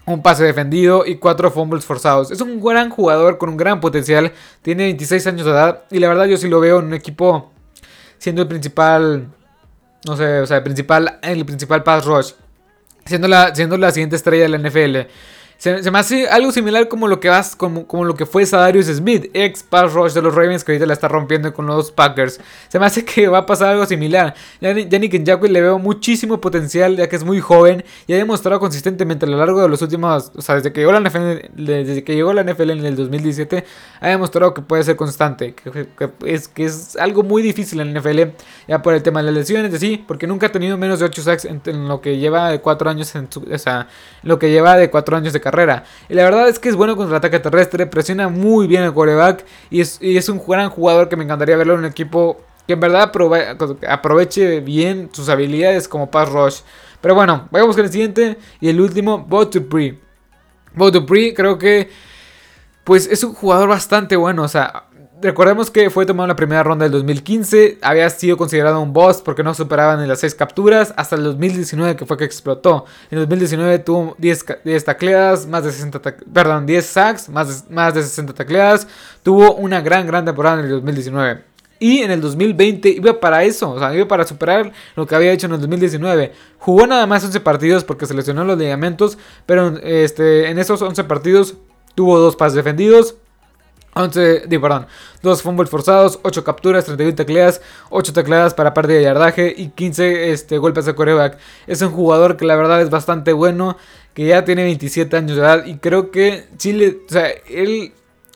un 0.04 0.20
pase 0.20 0.44
defendido 0.44 1.06
y 1.06 1.16
4 1.16 1.50
fumbles 1.50 1.87
forzados. 1.87 2.30
Es 2.30 2.42
un 2.42 2.62
gran 2.62 2.90
jugador 2.90 3.38
con 3.38 3.48
un 3.48 3.56
gran 3.56 3.80
potencial, 3.80 4.34
tiene 4.60 4.82
26 4.82 5.26
años 5.28 5.46
de 5.46 5.52
edad 5.52 5.84
y 5.90 5.98
la 5.98 6.08
verdad 6.08 6.26
yo 6.26 6.37
sí 6.37 6.46
lo 6.46 6.60
veo 6.60 6.80
en 6.80 6.88
un 6.88 6.94
equipo 6.94 7.50
siendo 8.18 8.42
el 8.42 8.48
principal, 8.48 9.28
no 10.06 10.14
sé, 10.14 10.40
o 10.40 10.46
sea, 10.46 10.58
el 10.58 10.62
principal, 10.62 11.20
el 11.22 11.46
principal 11.46 11.82
pass 11.82 12.04
rush, 12.04 12.32
siendo 13.06 13.28
la, 13.28 13.54
siendo 13.54 13.78
la 13.78 13.92
siguiente 13.92 14.16
estrella 14.16 14.42
de 14.42 14.50
la 14.50 14.58
NFL. 14.58 15.10
Se, 15.58 15.90
me 15.90 15.98
hace 15.98 16.28
algo 16.28 16.52
similar 16.52 16.86
como 16.86 17.08
lo 17.08 17.18
que 17.18 18.26
fue 18.26 18.46
Sadarius 18.46 18.86
Smith, 18.86 19.28
ex 19.34 19.64
pass 19.64 19.92
rush 19.92 20.12
de 20.12 20.22
los 20.22 20.32
Ravens, 20.32 20.62
que 20.62 20.70
ahorita 20.70 20.86
la 20.86 20.92
está 20.92 21.08
rompiendo 21.08 21.52
con 21.52 21.66
los 21.66 21.90
Packers. 21.90 22.40
Se 22.68 22.78
me 22.78 22.86
hace 22.86 23.04
que 23.04 23.26
va 23.26 23.38
a 23.38 23.46
pasar 23.46 23.70
algo 23.70 23.84
similar. 23.84 24.34
Yannick 24.60 25.14
Njakwe 25.14 25.48
le 25.48 25.60
veo 25.60 25.80
muchísimo 25.80 26.40
potencial, 26.40 26.96
ya 26.96 27.08
que 27.08 27.16
es 27.16 27.24
muy 27.24 27.40
joven 27.40 27.84
y 28.06 28.12
ha 28.12 28.16
demostrado 28.16 28.60
consistentemente 28.60 29.26
a 29.26 29.28
lo 29.28 29.36
largo 29.36 29.60
de 29.60 29.68
los 29.68 29.82
últimos, 29.82 30.30
o 30.36 30.42
sea, 30.42 30.54
desde 30.54 30.72
que 30.72 30.80
llegó 30.80 30.92
la 30.92 31.00
NFL, 31.00 31.50
la 31.56 32.44
NFL 32.44 32.70
en 32.70 32.84
el 32.86 32.94
2017, 32.94 33.64
ha 34.00 34.08
demostrado 34.08 34.54
que 34.54 34.62
puede 34.62 34.84
ser 34.84 34.94
constante, 34.94 35.56
es, 36.24 36.46
que 36.46 36.66
es 36.66 36.96
algo 36.96 37.24
muy 37.24 37.42
difícil 37.42 37.80
en 37.80 37.94
la 37.94 38.00
NFL, 38.00 38.20
ya 38.68 38.80
por 38.80 38.94
el 38.94 39.02
tema 39.02 39.22
de 39.22 39.32
las 39.32 39.34
lesiones, 39.34 39.76
sí, 39.80 40.04
porque 40.06 40.28
nunca 40.28 40.46
ha 40.46 40.52
tenido 40.52 40.78
menos 40.78 41.00
de 41.00 41.06
8 41.06 41.20
sacks 41.20 41.44
en, 41.46 41.88
lo 41.88 42.00
que 42.00 42.16
lleva 42.18 42.48
de 42.48 42.60
4 42.60 42.90
años, 42.90 43.12
en 43.16 43.28
lo 44.22 44.38
que 44.38 44.50
lleva 44.50 44.76
de 44.76 44.88
4 44.88 45.16
años 45.16 45.32
Y 46.08 46.14
la 46.14 46.24
verdad 46.24 46.48
es 46.48 46.58
que 46.58 46.68
es 46.68 46.76
bueno 46.76 46.96
contra 46.96 47.16
el 47.16 47.18
ataque 47.18 47.38
terrestre, 47.38 47.86
presiona 47.86 48.28
muy 48.28 48.66
bien 48.66 48.82
el 48.82 48.92
quarterback 48.92 49.44
y 49.70 49.80
es, 49.80 49.98
es 50.00 50.28
un 50.28 50.42
gran 50.46 50.70
jugador 50.70 51.08
que 51.08 51.16
me 51.16 51.24
encantaría 51.24 51.56
verlo 51.56 51.74
en 51.74 51.80
un 51.80 51.86
equipo 51.86 52.40
que 52.66 52.74
en 52.74 52.80
verdad 52.80 53.10
aproveche 53.88 54.60
bien 54.60 55.08
sus 55.12 55.28
habilidades 55.28 55.88
como 55.88 56.10
pass 56.10 56.28
rush. 56.28 56.60
Pero 57.00 57.14
bueno, 57.14 57.48
vayamos 57.50 57.76
con 57.76 57.84
el 57.84 57.90
siguiente 57.90 58.36
y 58.60 58.68
el 58.68 58.80
último, 58.80 59.18
Bo 59.18 59.46
Dupree. 59.46 59.98
Bo 60.74 60.90
Dupree 60.90 61.32
creo 61.32 61.58
que 61.58 61.88
pues 62.84 63.06
es 63.06 63.22
un 63.22 63.34
jugador 63.34 63.68
bastante 63.68 64.16
bueno, 64.16 64.42
o 64.42 64.48
sea, 64.48 64.84
Recordemos 65.20 65.68
que 65.68 65.90
fue 65.90 66.06
tomado 66.06 66.26
en 66.26 66.28
la 66.28 66.37
primera 66.37 66.62
ronda 66.62 66.84
del 66.84 66.92
2015, 66.92 67.78
había 67.82 68.08
sido 68.08 68.37
considerado 68.37 68.80
un 68.80 68.92
boss 68.92 69.20
porque 69.20 69.42
no 69.42 69.52
superaban 69.52 70.00
en 70.00 70.06
las 70.06 70.20
6 70.20 70.37
capturas, 70.37 70.94
hasta 70.96 71.16
el 71.16 71.25
2019 71.25 71.96
que 71.96 72.06
fue 72.06 72.16
que 72.16 72.25
explotó. 72.25 72.84
En 73.10 73.18
2019 73.18 73.80
tuvo 73.80 74.14
10, 74.18 74.46
10 74.64 74.84
tacleadas, 74.84 75.44
más 75.48 75.64
de 75.64 75.72
60 75.72 76.00
perdón, 76.32 76.66
10 76.66 76.87
sacks, 76.87 77.28
más 77.30 77.66
de, 77.68 77.75
más 77.75 77.94
de 77.94 78.04
60 78.04 78.32
tacleadas, 78.32 78.87
tuvo 79.25 79.56
una 79.56 79.80
gran, 79.80 80.06
gran 80.06 80.25
temporada 80.25 80.60
en 80.60 80.66
el 80.66 80.70
2019. 80.70 81.42
Y 81.80 81.98
en 81.98 82.12
el 82.12 82.20
2020 82.20 82.88
iba 82.88 83.18
para 83.18 83.42
eso, 83.42 83.72
o 83.72 83.78
sea, 83.78 83.92
iba 83.92 84.06
para 84.06 84.25
superar 84.25 84.70
lo 84.94 85.04
que 85.04 85.16
había 85.16 85.32
hecho 85.32 85.46
en 85.48 85.54
el 85.54 85.60
2019. 85.60 86.32
Jugó 86.58 86.87
nada 86.87 87.08
más 87.08 87.25
11 87.25 87.40
partidos 87.40 87.82
porque 87.82 88.06
se 88.06 88.14
lesionó 88.14 88.44
los 88.44 88.56
ligamentos, 88.56 89.18
pero 89.46 89.76
este, 89.82 90.48
en 90.48 90.60
esos 90.60 90.80
11 90.80 91.02
partidos 91.04 91.56
tuvo 91.96 92.20
dos 92.20 92.37
pases 92.37 92.54
defendidos, 92.54 93.16
11, 93.98 94.46
perdón, 94.48 94.86
2 95.22 95.42
fumbles 95.42 95.68
forzados, 95.68 96.20
8 96.22 96.44
capturas, 96.44 96.84
31 96.84 97.16
tacleadas, 97.16 97.60
8 97.90 98.12
tacleadas 98.12 98.54
para 98.54 98.72
pérdida 98.72 98.98
de 98.98 99.04
yardaje 99.04 99.54
y 99.56 99.68
15 99.70 100.30
este, 100.30 100.58
golpes 100.58 100.84
de 100.84 100.94
coreback. 100.94 101.38
Es 101.66 101.82
un 101.82 101.90
jugador 101.90 102.36
que 102.36 102.44
la 102.44 102.56
verdad 102.56 102.80
es 102.80 102.90
bastante 102.90 103.32
bueno, 103.32 103.76
que 104.14 104.26
ya 104.26 104.44
tiene 104.44 104.62
27 104.64 105.16
años 105.16 105.36
de 105.36 105.42
edad 105.42 105.66
y 105.66 105.78
creo 105.78 106.10
que 106.10 106.46
Chile, 106.56 106.98
o 107.08 107.12
sea, 107.12 107.28
él, 107.48 107.92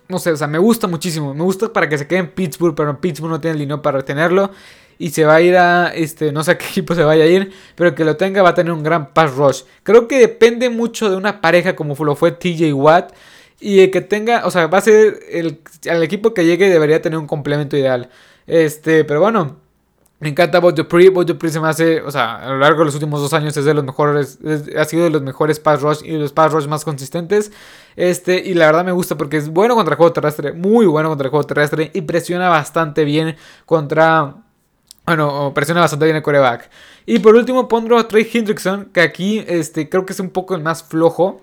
no 0.09 0.19
sé, 0.19 0.33
o 0.33 0.37
sea, 0.37 0.49
me 0.49 0.59
gusta 0.59 0.88
muchísimo. 0.88 1.33
Me 1.33 1.45
gusta 1.45 1.73
para 1.73 1.88
que 1.88 1.99
se 1.99 2.07
quede 2.07 2.21
en 2.21 2.31
Pittsburgh, 2.31 2.75
pero 2.75 3.00
Pittsburgh 3.00 3.31
no 3.31 3.40
tiene 3.40 3.52
el 3.54 3.61
dinero 3.61 3.83
para 3.83 3.99
retenerlo. 3.99 4.50
Y 4.99 5.11
se 5.11 5.25
va 5.25 5.37
a 5.37 5.40
ir 5.40 5.57
a, 5.57 5.88
este, 5.88 6.33
no 6.33 6.45
sé 6.45 6.52
a 6.52 6.59
qué 6.59 6.66
equipo 6.71 6.95
se 6.95 7.02
vaya 7.02 7.25
a 7.25 7.26
ir, 7.26 7.52
pero 7.75 7.95
que 7.95 8.04
lo 8.04 8.16
tenga 8.16 8.42
va 8.42 8.50
a 8.50 8.54
tener 8.54 8.73
un 8.73 8.83
gran 8.83 9.12
pass 9.12 9.35
rush. 9.35 9.62
Creo 9.83 10.07
que 10.07 10.19
depende 10.19 10.71
mucho 10.71 11.11
de 11.11 11.16
una 11.16 11.40
pareja 11.40 11.75
como 11.75 11.95
lo 12.04 12.14
fue 12.14 12.33
TJ 12.33 12.73
Watt 12.73 13.12
y 13.62 13.81
el 13.81 13.90
que 13.90 14.00
tenga, 14.00 14.45
o 14.45 14.50
sea, 14.50 14.66
va 14.66 14.78
a 14.78 14.81
ser 14.81 15.21
el, 15.31 15.62
equipo 16.02 16.35
que 16.35 16.45
llegue 16.45 16.69
debería 16.69 17.00
tener 17.00 17.19
un 17.19 17.28
complemento 17.28 17.76
ideal. 17.76 18.11
Este, 18.47 19.04
pero 19.04 19.21
bueno, 19.21 19.57
me 20.19 20.28
encanta 20.28 20.59
Bob 20.59 20.75
Dupree. 20.75 21.11
Dupree 21.11 21.52
se 21.52 21.61
me 21.61 21.69
hace, 21.69 22.00
o 22.02 22.11
sea, 22.11 22.37
a 22.37 22.49
lo 22.49 22.59
largo 22.59 22.81
de 22.81 22.87
los 22.87 22.95
últimos 22.95 23.21
dos 23.21 23.33
años 23.33 23.57
es 23.57 23.64
de 23.64 23.73
los 23.73 23.85
mejores, 23.85 24.40
ha 24.76 24.85
sido 24.85 25.04
de 25.04 25.11
los 25.11 25.23
mejores 25.23 25.61
pass 25.61 25.81
rush 25.81 26.00
y 26.04 26.11
de 26.11 26.19
los 26.19 26.33
pass 26.33 26.52
rush 26.52 26.66
más 26.66 26.85
consistentes. 26.85 27.52
Este, 27.95 28.37
y 28.45 28.54
la 28.54 28.66
verdad 28.66 28.85
me 28.85 28.92
gusta 28.92 29.16
porque 29.16 29.37
es 29.37 29.49
bueno 29.49 29.76
contra 29.76 29.92
el 29.92 29.97
juego 29.97 30.12
terrestre, 30.12 30.52
muy 30.52 30.87
bueno 30.87 31.09
contra 31.09 31.26
el 31.26 31.31
juego 31.31 31.47
terrestre 31.47 31.92
y 31.95 32.02
presiona 32.02 32.49
bastante 32.49 33.04
bien 33.04 33.37
contra, 33.64 34.37
bueno, 35.07 35.52
presiona 35.54 35.81
bastante 35.81 36.07
bien 36.07 36.16
el 36.16 36.23
coreback. 36.23 36.69
Y 37.07 37.21
por 37.21 37.37
último 37.37 37.69
pondré 37.69 37.97
a 37.97 38.09
Trey 38.09 38.28
Hendrickson, 38.33 38.87
que 38.87 39.02
aquí, 39.02 39.45
este, 39.47 39.88
creo 39.88 40.04
que 40.04 40.14
es 40.14 40.21
un 40.21 40.31
poco 40.31 40.57
el 40.57 40.62
más 40.62 40.83
flojo 40.83 41.42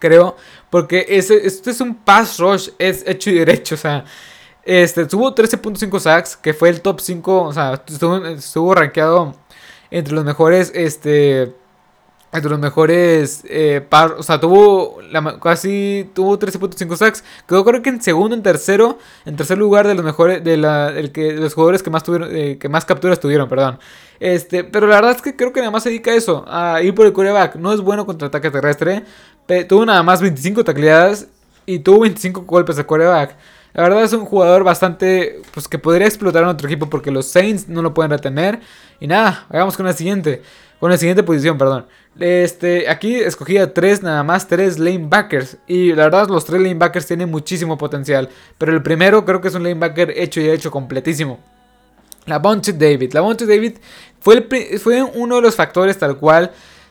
creo. 0.00 0.36
Porque 0.70 1.06
este 1.08 1.70
es 1.70 1.80
un 1.80 1.94
pass 1.94 2.38
rush, 2.38 2.70
es 2.78 3.04
hecho 3.06 3.30
y 3.30 3.34
derecho. 3.34 3.76
O 3.76 3.78
sea, 3.78 4.04
este, 4.64 5.06
tuvo 5.06 5.34
13.5 5.34 6.00
sacks, 6.00 6.36
que 6.36 6.52
fue 6.52 6.70
el 6.70 6.80
top 6.80 7.00
5. 7.00 7.42
O 7.42 7.52
sea, 7.52 7.80
estuvo, 7.86 8.26
estuvo 8.26 8.74
rankeado 8.74 9.36
entre 9.90 10.14
los 10.14 10.24
mejores, 10.24 10.72
este, 10.74 11.54
entre 12.32 12.50
los 12.50 12.60
mejores 12.60 13.42
eh, 13.48 13.84
o 14.16 14.22
sea, 14.22 14.38
tuvo 14.38 14.98
casi 15.42 16.08
tuvo 16.14 16.38
13.5 16.38 16.96
sacks. 16.96 17.24
Quedó 17.48 17.64
creo 17.64 17.82
que 17.82 17.90
en 17.90 18.00
segundo, 18.00 18.36
en 18.36 18.42
tercero, 18.42 18.98
en 19.24 19.36
tercer 19.36 19.58
lugar 19.58 19.86
de 19.86 19.94
los 19.94 20.04
mejores 20.04 20.44
de 20.44 20.56
la 20.56 20.90
el 20.90 21.10
que 21.12 21.32
los 21.32 21.54
jugadores 21.54 21.82
que 21.82 21.90
más 21.90 22.04
tuvieron 22.04 22.34
eh, 22.34 22.58
que 22.58 22.68
más 22.68 22.84
capturas 22.84 23.18
tuvieron, 23.18 23.48
perdón. 23.48 23.78
Este, 24.20 24.64
pero 24.64 24.86
la 24.86 24.96
verdad 24.96 25.12
es 25.16 25.22
que 25.22 25.34
creo 25.34 25.52
que 25.52 25.60
nada 25.60 25.72
más 25.72 25.82
se 25.82 25.88
dedica 25.88 26.12
a 26.12 26.14
eso, 26.14 26.44
a 26.46 26.82
ir 26.82 26.94
por 26.94 27.06
el 27.06 27.12
quarterback. 27.12 27.56
No 27.56 27.72
es 27.72 27.80
bueno 27.80 28.06
contra 28.06 28.28
ataque 28.28 28.50
terrestre. 28.50 29.04
Tuvo 29.68 29.84
nada 29.84 30.02
más 30.02 30.20
25 30.20 30.64
tacleadas 30.64 31.26
y 31.66 31.78
tuvo 31.80 32.00
25 32.00 32.42
golpes 32.42 32.76
de 32.76 32.84
quarterback. 32.84 33.36
La 33.72 33.84
verdad 33.84 34.02
es 34.02 34.12
un 34.12 34.24
jugador 34.24 34.64
bastante, 34.64 35.40
pues 35.52 35.68
que 35.68 35.78
podría 35.78 36.06
explotar 36.06 36.42
en 36.42 36.48
otro 36.48 36.66
equipo 36.66 36.90
porque 36.90 37.10
los 37.10 37.26
Saints 37.26 37.68
no 37.68 37.82
lo 37.82 37.94
pueden 37.94 38.10
retener. 38.10 38.60
Y 38.98 39.06
nada, 39.06 39.46
vayamos 39.48 39.76
con 39.76 39.86
la 39.86 39.92
siguiente. 39.92 40.42
Con 40.80 40.90
la 40.90 40.96
siguiente 40.96 41.22
posición, 41.22 41.58
perdón. 41.58 41.86
Este, 42.18 42.88
aquí 42.88 43.14
escogí 43.14 43.58
a 43.58 43.72
tres, 43.72 44.02
nada 44.02 44.22
más, 44.24 44.48
tres 44.48 44.78
lanebackers. 44.78 45.58
Y 45.66 45.92
la 45.92 46.04
verdad, 46.04 46.28
los 46.28 46.44
tres 46.44 46.60
lanebackers 46.60 47.06
tienen 47.06 47.30
muchísimo 47.30 47.78
potencial. 47.78 48.28
Pero 48.58 48.72
el 48.72 48.82
primero 48.82 49.24
creo 49.24 49.40
que 49.40 49.48
es 49.48 49.54
un 49.54 49.62
lanebacker 49.62 50.14
hecho 50.16 50.40
y 50.40 50.48
hecho 50.48 50.70
completísimo. 50.70 51.38
La 52.26 52.38
Bonte 52.38 52.72
David. 52.72 53.12
La 53.12 53.20
Bonte 53.20 53.46
David 53.46 53.74
fue, 54.20 54.46
fue 54.82 55.02
uno 55.02 55.36
de 55.36 55.42
los 55.42 55.54
factores 55.54 55.98
tal 55.98 56.16
cual 56.16 56.50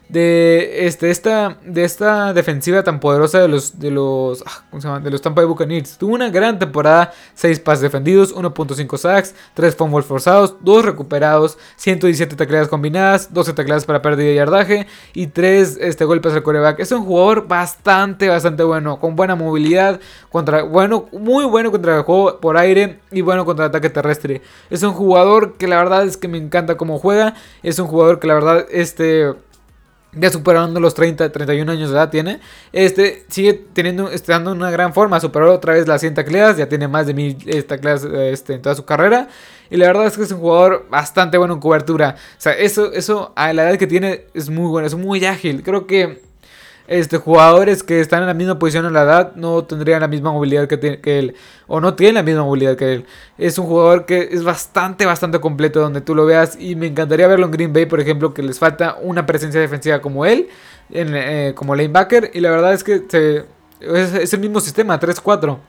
de 0.09 0.87
este 0.87 1.11
esta 1.11 1.57
de 1.63 1.83
esta 1.83 2.33
defensiva 2.33 2.83
tan 2.83 2.99
poderosa 2.99 3.39
de 3.39 3.47
los 3.47 3.79
de 3.79 3.91
los 3.91 4.43
ah, 4.45 4.65
¿cómo 4.71 4.81
se 4.81 4.87
llama? 4.87 4.99
de 4.99 5.11
los 5.11 5.21
Tampa 5.21 5.41
Bay 5.41 5.47
Buccaneers. 5.47 5.97
Tuvo 5.99 6.15
una 6.15 6.29
gran 6.29 6.57
temporada, 6.57 7.13
6 7.35 7.59
pases 7.59 7.81
defendidos, 7.81 8.35
1.5 8.35 8.97
sacks, 8.97 9.35
3 9.53 9.75
fumbles 9.75 10.05
forzados, 10.05 10.55
2 10.61 10.83
recuperados, 10.83 11.59
117 11.77 12.35
tacleadas 12.35 12.67
combinadas, 12.67 13.31
12 13.33 13.53
tacleadas 13.53 13.85
para 13.85 14.01
pérdida 14.01 14.29
de 14.29 14.35
yardaje 14.35 14.87
y 15.13 15.27
3 15.27 15.77
este, 15.79 16.05
golpes 16.05 16.33
al 16.33 16.41
coreback. 16.41 16.79
Es 16.79 16.91
un 16.91 17.05
jugador 17.05 17.47
bastante 17.47 18.29
bastante 18.29 18.63
bueno, 18.63 18.99
con 18.99 19.15
buena 19.15 19.35
movilidad, 19.35 19.99
contra 20.31 20.63
bueno, 20.63 21.07
muy 21.11 21.45
bueno 21.45 21.69
contra 21.69 21.97
el 21.97 22.01
juego 22.01 22.39
por 22.39 22.57
aire 22.57 22.99
y 23.11 23.21
bueno 23.21 23.45
contra 23.45 23.65
el 23.65 23.69
ataque 23.69 23.91
terrestre. 23.91 24.41
Es 24.71 24.81
un 24.81 24.93
jugador 24.93 25.57
que 25.57 25.67
la 25.67 25.77
verdad 25.77 26.03
es 26.03 26.17
que 26.17 26.27
me 26.27 26.39
encanta 26.39 26.77
cómo 26.77 26.97
juega, 26.97 27.35
es 27.61 27.77
un 27.77 27.87
jugador 27.87 28.19
que 28.19 28.27
la 28.27 28.33
verdad 28.33 28.65
este 28.71 29.35
ya 30.13 30.29
superando 30.29 30.79
los 30.79 30.93
30, 30.93 31.31
31 31.31 31.71
años 31.71 31.89
de 31.89 31.95
edad 31.95 32.09
tiene, 32.09 32.39
este 32.71 33.25
sigue 33.27 33.53
teniendo, 33.53 34.09
estando 34.09 34.51
en 34.51 34.57
una 34.57 34.71
gran 34.71 34.93
forma, 34.93 35.19
superó 35.19 35.53
otra 35.53 35.73
vez 35.73 35.87
las 35.87 36.01
100 36.01 36.15
tacleadas, 36.15 36.57
ya 36.57 36.67
tiene 36.67 36.87
más 36.87 37.07
de 37.07 37.13
1000 37.13 37.65
tacleadas 37.65 38.03
este, 38.05 38.55
en 38.55 38.61
toda 38.61 38.75
su 38.75 38.85
carrera, 38.85 39.27
y 39.69 39.77
la 39.77 39.87
verdad 39.87 40.07
es 40.07 40.17
que 40.17 40.23
es 40.23 40.31
un 40.31 40.39
jugador 40.39 40.87
bastante 40.89 41.37
bueno 41.37 41.55
en 41.55 41.59
cobertura, 41.59 42.15
o 42.17 42.41
sea, 42.41 42.53
eso, 42.53 42.91
eso 42.93 43.33
a 43.35 43.53
la 43.53 43.69
edad 43.69 43.77
que 43.77 43.87
tiene 43.87 44.25
es 44.33 44.49
muy 44.49 44.67
bueno, 44.67 44.87
es 44.87 44.95
muy 44.95 45.25
ágil, 45.25 45.63
creo 45.63 45.85
que 45.85 46.28
este, 46.89 47.17
jugadores 47.17 47.83
que 47.83 47.99
están 47.99 48.21
en 48.21 48.27
la 48.27 48.33
misma 48.33 48.57
posición 48.57 48.87
en 48.87 48.93
la 48.93 49.03
edad 49.03 49.35
no 49.35 49.63
tendrían 49.63 50.01
la 50.01 50.07
misma 50.07 50.31
movilidad 50.31 50.67
que, 50.67 50.99
él. 51.19 51.35
O 51.67 51.79
no 51.79 51.93
tienen 51.93 52.15
la 52.15 52.23
misma 52.23 52.43
movilidad 52.43 52.75
que 52.75 52.93
él. 52.93 53.05
Es 53.37 53.59
un 53.59 53.67
jugador 53.67 54.07
que 54.07 54.29
es 54.31 54.43
bastante, 54.43 55.05
bastante 55.05 55.39
completo 55.39 55.81
donde 55.81 56.01
tú 56.01 56.15
lo 56.15 56.25
veas. 56.25 56.57
Y 56.59 56.75
me 56.75 56.87
encantaría 56.87 57.27
verlo 57.27 57.45
en 57.45 57.51
Green 57.51 57.73
Bay, 57.73 57.85
por 57.85 57.99
ejemplo, 57.99 58.33
que 58.33 58.41
les 58.41 58.57
falta 58.57 58.97
una 59.03 59.27
presencia 59.27 59.61
defensiva 59.61 60.01
como 60.01 60.25
él, 60.25 60.47
eh, 60.89 61.53
como 61.55 61.75
lanebacker. 61.75 62.31
Y 62.33 62.39
la 62.39 62.49
verdad 62.49 62.73
es 62.73 62.83
que 62.83 63.03
es, 63.81 64.13
es 64.15 64.33
el 64.33 64.39
mismo 64.39 64.59
sistema, 64.59 64.99
3-4. 64.99 65.59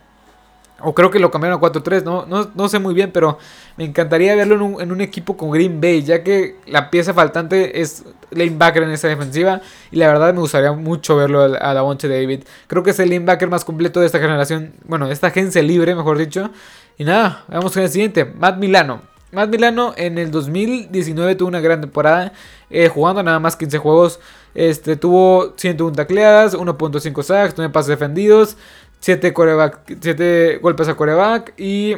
O 0.82 0.94
creo 0.94 1.10
que 1.10 1.18
lo 1.18 1.30
cambiaron 1.30 1.58
a 1.58 1.60
4-3, 1.60 2.04
¿no? 2.04 2.26
¿no? 2.54 2.68
sé 2.68 2.78
muy 2.78 2.94
bien, 2.94 3.10
pero 3.12 3.38
me 3.76 3.84
encantaría 3.84 4.34
verlo 4.34 4.80
en 4.80 4.92
un, 4.92 5.00
equipo 5.00 5.37
con 5.37 5.50
Green 5.50 5.80
Bay, 5.80 6.02
ya 6.02 6.22
que 6.22 6.56
la 6.66 6.90
pieza 6.90 7.14
faltante 7.14 7.80
es 7.80 8.04
lanebacker 8.30 8.82
en 8.82 8.90
esa 8.90 9.08
defensiva. 9.08 9.60
Y 9.90 9.96
la 9.96 10.08
verdad 10.08 10.32
me 10.32 10.40
gustaría 10.40 10.72
mucho 10.72 11.16
verlo 11.16 11.42
a, 11.42 11.75
la 11.75 11.82
Bonche 11.82 12.08
David. 12.08 12.44
Creo 12.66 12.82
que 12.82 12.90
es 12.90 12.99
el 12.99 13.10
lanebacker 13.10 13.49
más 13.49 13.64
completo 13.64 14.00
de 14.00 14.06
esta 14.06 14.18
generación, 14.18 14.72
bueno, 14.84 15.06
de 15.06 15.12
esta 15.12 15.28
agencia 15.28 15.62
libre, 15.62 15.94
mejor 15.94 16.18
dicho. 16.18 16.50
Y 16.99 17.04
nada, 17.04 17.44
vamos 17.49 17.72
con 17.72 17.82
el 17.82 17.88
siguiente, 17.88 18.25
Matt 18.25 18.58
Milano. 18.58 19.02
Matt 19.32 19.49
Milano 19.49 19.94
en 19.96 20.18
el 20.18 20.30
2019 20.30 21.37
tuvo 21.37 21.49
una 21.49 21.60
gran 21.60 21.80
temporada, 21.80 22.32
eh, 22.68 22.88
jugando 22.88 23.22
nada 23.22 23.38
más 23.38 23.56
15 23.56 23.78
juegos. 23.78 24.20
Este, 24.54 24.96
tuvo 24.96 25.54
101 25.56 25.94
tacleadas, 25.94 26.54
1.5 26.54 27.22
sacks, 27.22 27.54
9 27.56 27.72
pases 27.72 27.88
defendidos, 27.88 28.56
7, 29.00 30.59
golpes 30.62 30.88
a 30.88 30.95
coreback 30.95 31.54
y 31.59 31.97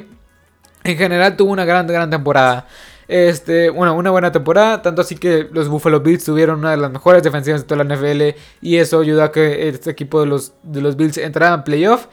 en 0.85 0.97
general 0.97 1.37
tuvo 1.37 1.53
una 1.53 1.65
gran, 1.65 1.87
gran 1.87 2.11
temporada. 2.11 2.67
Este, 3.09 3.69
bueno, 3.69 3.95
una 3.95 4.11
buena 4.11 4.33
temporada, 4.33 4.81
tanto 4.81 5.03
así 5.03 5.17
que 5.17 5.49
los 5.53 5.69
Buffalo 5.69 6.01
Bills 6.01 6.25
tuvieron 6.25 6.61
una 6.61 6.71
de 6.71 6.77
las 6.79 6.91
mejores 6.91 7.23
defensivas 7.23 7.61
de 7.63 7.67
toda 7.67 7.85
la 7.85 7.95
NFL 7.95 8.39
y 8.63 8.77
eso 8.77 9.01
ayudó 9.01 9.25
a 9.25 9.33
que 9.33 9.69
este 9.69 9.91
equipo 9.91 10.21
de 10.21 10.27
los, 10.27 10.55
de 10.63 10.81
los 10.81 10.97
Bills 10.97 11.19
entrara 11.19 11.55
en 11.55 11.65
playoff. 11.65 12.07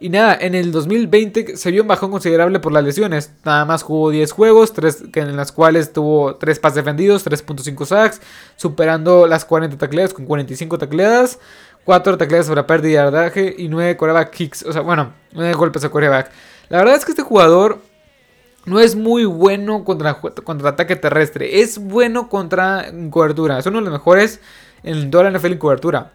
Y 0.00 0.10
nada, 0.10 0.36
en 0.38 0.54
el 0.54 0.70
2020 0.70 1.56
se 1.56 1.70
vio 1.70 1.82
un 1.82 1.88
bajón 1.88 2.10
considerable 2.10 2.58
por 2.60 2.72
las 2.72 2.84
lesiones. 2.84 3.32
Nada 3.44 3.64
más 3.64 3.82
jugó 3.82 4.10
10 4.10 4.32
juegos, 4.32 4.72
en 5.14 5.36
las 5.36 5.50
cuales 5.50 5.92
tuvo 5.92 6.36
3 6.36 6.58
pases 6.58 6.76
defendidos, 6.76 7.26
3.5 7.26 7.86
sacks, 7.86 8.20
superando 8.56 9.26
las 9.26 9.44
40 9.44 9.78
tacleadas 9.78 10.12
con 10.12 10.26
45 10.26 10.78
tacleadas, 10.78 11.38
4 11.84 12.16
tacleadas 12.18 12.46
sobre 12.46 12.62
pérdida 12.64 12.88
de 12.88 13.10
yardaje 13.10 13.54
y 13.58 13.68
9 13.68 13.96
coreback 13.96 14.30
kicks. 14.30 14.62
O 14.64 14.72
sea, 14.72 14.82
bueno, 14.82 15.12
9 15.32 15.52
golpes 15.54 15.84
a 15.84 15.90
coreback. 15.90 16.30
La 16.68 16.78
verdad 16.78 16.96
es 16.96 17.04
que 17.04 17.12
este 17.12 17.22
jugador 17.22 17.80
no 18.64 18.80
es 18.80 18.96
muy 18.96 19.24
bueno 19.24 19.84
contra, 19.84 20.14
contra 20.14 20.70
ataque 20.70 20.96
terrestre. 20.96 21.60
Es 21.60 21.78
bueno 21.78 22.28
contra 22.28 22.90
cobertura. 23.10 23.58
Es 23.58 23.66
uno 23.66 23.78
de 23.78 23.84
los 23.84 23.92
mejores 23.92 24.40
en 24.82 25.10
toda 25.10 25.24
la 25.24 25.38
NFL 25.38 25.52
en 25.52 25.58
cobertura. 25.58 26.12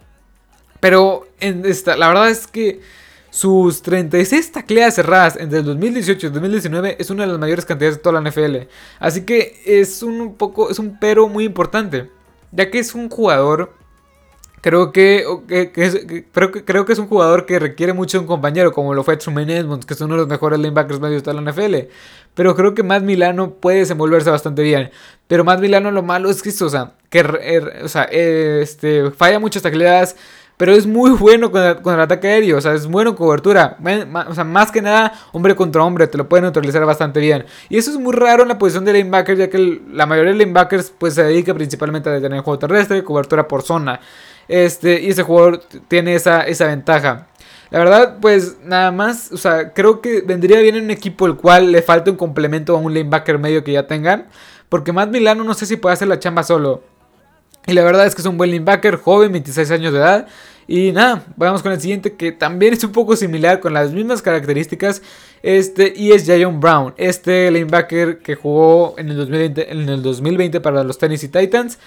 Pero 0.79 1.27
en 1.39 1.65
esta, 1.65 1.97
la 1.97 2.07
verdad 2.07 2.29
es 2.29 2.47
que 2.47 2.81
sus 3.29 3.83
36 3.83 4.51
tacleadas 4.51 4.95
cerradas 4.95 5.35
entre 5.35 5.59
el 5.59 5.65
2018 5.65 6.25
y 6.25 6.27
el 6.27 6.33
2019 6.33 6.95
es 6.99 7.09
una 7.09 7.23
de 7.23 7.29
las 7.29 7.39
mayores 7.39 7.65
cantidades 7.65 7.97
de 7.97 8.01
toda 8.01 8.19
la 8.19 8.27
NFL. 8.27 8.67
Así 8.99 9.21
que 9.25 9.61
es 9.65 10.01
un 10.01 10.35
poco, 10.35 10.71
es 10.71 10.79
un 10.79 10.97
pero 10.99 11.27
muy 11.27 11.43
importante. 11.43 12.09
Ya 12.51 12.71
que 12.71 12.79
es 12.79 12.95
un 12.95 13.09
jugador 13.09 13.73
Creo 14.61 14.91
que, 14.91 15.23
creo 16.33 16.51
que, 16.51 16.65
creo 16.65 16.85
que 16.85 16.93
es 16.93 16.99
un 16.99 17.07
jugador 17.07 17.45
que 17.45 17.59
requiere 17.59 17.93
mucho 17.93 18.17
de 18.17 18.21
un 18.21 18.27
compañero, 18.27 18.73
como 18.73 18.93
lo 18.93 19.03
fue 19.03 19.17
Truman 19.17 19.49
Edmonds, 19.49 19.85
que 19.85 19.93
es 19.93 20.01
uno 20.01 20.15
de 20.15 20.21
los 20.21 20.27
mejores 20.27 20.59
linebackers 20.59 20.99
medios 20.99 21.23
de 21.23 21.33
la 21.33 21.41
NFL. 21.41 21.75
Pero 22.33 22.55
creo 22.55 22.73
que 22.73 22.83
Matt 22.83 23.03
Milano 23.03 23.53
puede 23.53 23.79
desenvolverse 23.79 24.29
bastante 24.29 24.61
bien. 24.61 24.91
Pero 25.27 25.43
Matt 25.43 25.61
Milano 25.61 25.91
lo 25.91 26.03
malo 26.03 26.29
es 26.29 26.41
que, 26.41 26.49
o 26.49 26.69
sea, 26.69 26.93
que 27.09 27.21
o 27.83 27.87
sea, 27.87 28.03
este, 28.03 29.11
falla 29.11 29.39
muchas 29.39 29.61
tacleadas, 29.61 30.15
pero 30.59 30.73
es 30.73 30.85
muy 30.85 31.11
bueno 31.11 31.51
con, 31.51 31.61
el 31.61 31.99
ataque 32.01 32.27
aéreo, 32.27 32.57
o 32.57 32.61
sea, 32.61 32.73
es 32.73 32.85
bueno 32.85 33.11
en 33.11 33.15
cobertura. 33.15 33.77
O 34.27 34.33
sea, 34.33 34.43
más 34.43 34.73
que 34.73 34.81
nada, 34.81 35.13
hombre 35.31 35.55
contra 35.55 35.83
hombre, 35.85 36.05
te 36.07 36.17
lo 36.17 36.27
pueden 36.27 36.43
neutralizar 36.43 36.85
bastante 36.85 37.21
bien. 37.21 37.45
Y 37.69 37.77
eso 37.77 37.91
es 37.91 37.97
muy 37.97 38.13
raro 38.13 38.43
en 38.43 38.49
la 38.49 38.57
posición 38.57 38.83
de 38.83 38.91
linebacker, 38.91 39.37
ya 39.37 39.49
que 39.49 39.81
la 39.89 40.05
mayoría 40.05 40.33
de 40.33 40.39
linebackers 40.39 40.91
pues, 40.97 41.13
se 41.13 41.23
dedica 41.23 41.53
principalmente 41.53 42.09
a 42.09 42.11
detener 42.11 42.39
el 42.39 42.43
juego 42.43 42.59
terrestre, 42.59 43.05
cobertura 43.05 43.47
por 43.47 43.61
zona. 43.61 44.01
Este, 44.49 44.99
y 45.01 45.09
ese 45.09 45.23
jugador 45.23 45.63
tiene 45.87 46.15
esa, 46.15 46.41
esa 46.41 46.65
ventaja. 46.65 47.27
La 47.69 47.79
verdad, 47.79 48.17
pues 48.19 48.57
nada 48.65 48.91
más, 48.91 49.31
o 49.31 49.37
sea, 49.37 49.73
creo 49.73 50.01
que 50.01 50.21
vendría 50.21 50.59
bien 50.59 50.75
en 50.75 50.85
un 50.85 50.91
equipo 50.91 51.27
el 51.27 51.35
cual 51.35 51.71
le 51.71 51.83
falta 51.83 52.09
un 52.09 52.17
complemento 52.17 52.75
a 52.75 52.79
un 52.79 52.93
linebacker 52.93 53.37
medio 53.37 53.63
que 53.63 53.73
ya 53.73 53.85
tengan. 53.85 54.27
Porque 54.67 54.91
Matt 54.91 55.11
Milano 55.11 55.43
no 55.43 55.53
sé 55.53 55.65
si 55.65 55.77
puede 55.77 55.93
hacer 55.93 56.07
la 56.07 56.19
chamba 56.19 56.43
solo. 56.43 56.83
Y 57.67 57.73
la 57.73 57.83
verdad 57.83 58.07
es 58.07 58.15
que 58.15 58.21
es 58.21 58.27
un 58.27 58.37
buen 58.37 58.49
linebacker, 58.49 58.95
joven, 58.95 59.31
26 59.31 59.69
años 59.71 59.93
de 59.93 59.99
edad. 59.99 60.27
Y 60.67 60.91
nada, 60.91 61.23
vamos 61.35 61.61
con 61.61 61.71
el 61.71 61.81
siguiente 61.81 62.13
que 62.13 62.31
también 62.31 62.73
es 62.73 62.83
un 62.83 62.91
poco 62.91 63.15
similar, 63.15 63.59
con 63.59 63.73
las 63.73 63.91
mismas 63.91 64.21
características. 64.21 65.03
Este, 65.43 65.93
y 65.95 66.11
es 66.11 66.25
Jayon 66.25 66.59
Brown, 66.59 66.93
este 66.97 67.49
linebacker 67.51 68.19
que 68.19 68.35
jugó 68.35 68.95
en 68.97 69.09
el 69.09 69.17
2020, 69.17 69.71
en 69.71 69.89
el 69.89 70.01
2020 70.01 70.59
para 70.61 70.83
los 70.83 70.97
Tennessee 70.97 71.29
Titans 71.29 71.79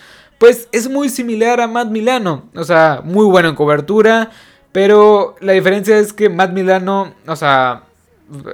pues 0.42 0.68
es 0.72 0.90
muy 0.90 1.08
similar 1.08 1.60
a 1.60 1.68
Matt 1.68 1.86
Milano. 1.86 2.46
O 2.56 2.64
sea, 2.64 3.00
muy 3.04 3.24
bueno 3.26 3.48
en 3.48 3.54
cobertura. 3.54 4.32
Pero 4.72 5.36
la 5.38 5.52
diferencia 5.52 5.96
es 5.98 6.12
que 6.12 6.28
Matt 6.28 6.50
Milano, 6.50 7.14
o 7.28 7.36
sea, 7.36 7.84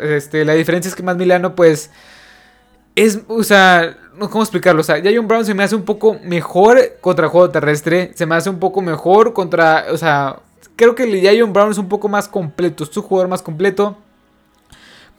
este, 0.03 0.45
la 0.45 0.53
diferencia 0.53 0.91
es 0.91 0.95
que 0.95 1.03
Matt 1.03 1.17
Milano, 1.17 1.55
pues, 1.55 1.91
es, 2.95 3.21
o 3.27 3.43
sea, 3.43 3.97
¿cómo 4.19 4.43
explicarlo? 4.43 4.83
O 4.83 4.85
sea, 4.85 5.01
Jayon 5.03 5.27
Brown 5.27 5.47
se 5.47 5.55
me 5.55 5.63
hace 5.63 5.77
un 5.77 5.87
poco 5.87 6.19
mejor 6.23 6.99
contra 7.01 7.25
el 7.25 7.31
juego 7.31 7.49
terrestre. 7.49 8.13
Se 8.15 8.27
me 8.27 8.35
hace 8.35 8.51
un 8.51 8.59
poco 8.59 8.83
mejor 8.83 9.33
contra, 9.33 9.87
o 9.91 9.97
sea, 9.97 10.41
creo 10.77 10.95
que 10.95 11.23
Jayon 11.23 11.55
Brown 11.55 11.71
es 11.71 11.79
un 11.79 11.89
poco 11.89 12.07
más 12.07 12.29
completo. 12.29 12.85
Es 12.85 12.95
un 12.99 13.03
jugador 13.03 13.31
más 13.31 13.41
completo. 13.41 13.97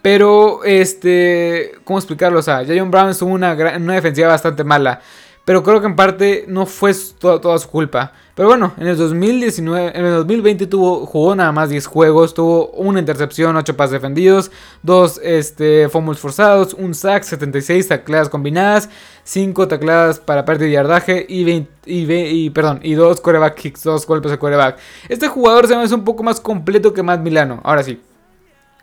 Pero, 0.03 0.63
este, 0.63 1.71
¿cómo 1.83 1.97
explicarlo? 1.97 2.37
O 2.37 2.43
sea, 2.43 2.57
Jayon 2.57 2.91
Brown 2.91 3.09
es 3.09 3.23
una, 3.23 3.53
una 3.53 3.95
defensiva 3.95 4.27
bastante 4.27 4.63
mala. 4.63 5.01
Pero 5.49 5.63
creo 5.63 5.81
que 5.81 5.87
en 5.87 5.95
parte 5.95 6.45
no 6.47 6.67
fue 6.67 6.93
toda, 7.17 7.57
su 7.57 7.67
culpa. 7.69 8.11
Pero 8.35 8.49
bueno, 8.49 8.73
en 8.77 8.85
el 8.85 8.95
2019, 8.95 9.97
en 9.97 10.05
el 10.05 10.13
2020 10.17 10.67
tuvo, 10.67 11.07
jugó 11.07 11.33
nada 11.33 11.51
más 11.51 11.71
10 11.71 11.87
juegos, 11.87 12.35
tuvo 12.35 12.69
una 12.73 12.99
intercepción, 12.99 13.55
8 13.55 13.75
pases 13.75 13.93
defendidos, 13.93 14.51
2 14.83 15.21
este, 15.23 15.89
fumbles 15.89 16.19
forzados, 16.19 16.75
un 16.75 16.93
sack, 16.93 17.23
76 17.23 17.87
tacleadas 17.87 18.29
combinadas, 18.29 18.91
5 19.23 19.67
tacleadas 19.67 20.19
para 20.19 20.45
pérdida 20.45 20.67
de 20.67 20.73
yardaje 20.73 21.25
y, 21.27 21.49
y, 21.49 21.67
y, 21.87 22.49
perdón, 22.51 22.79
y 22.83 22.93
2 22.93 23.19
coreback 23.19 23.55
kicks, 23.55 23.81
2 23.81 24.05
golpes 24.05 24.29
de 24.29 24.37
coreback. 24.37 24.77
Este 25.07 25.29
jugador 25.29 25.67
se 25.67 25.75
me 25.75 25.81
hace 25.81 25.95
un 25.95 26.03
poco 26.03 26.21
más 26.21 26.39
completo 26.39 26.93
que 26.93 27.01
Matt 27.01 27.21
Milano. 27.21 27.59
Ahora 27.63 27.81
sí, 27.81 27.99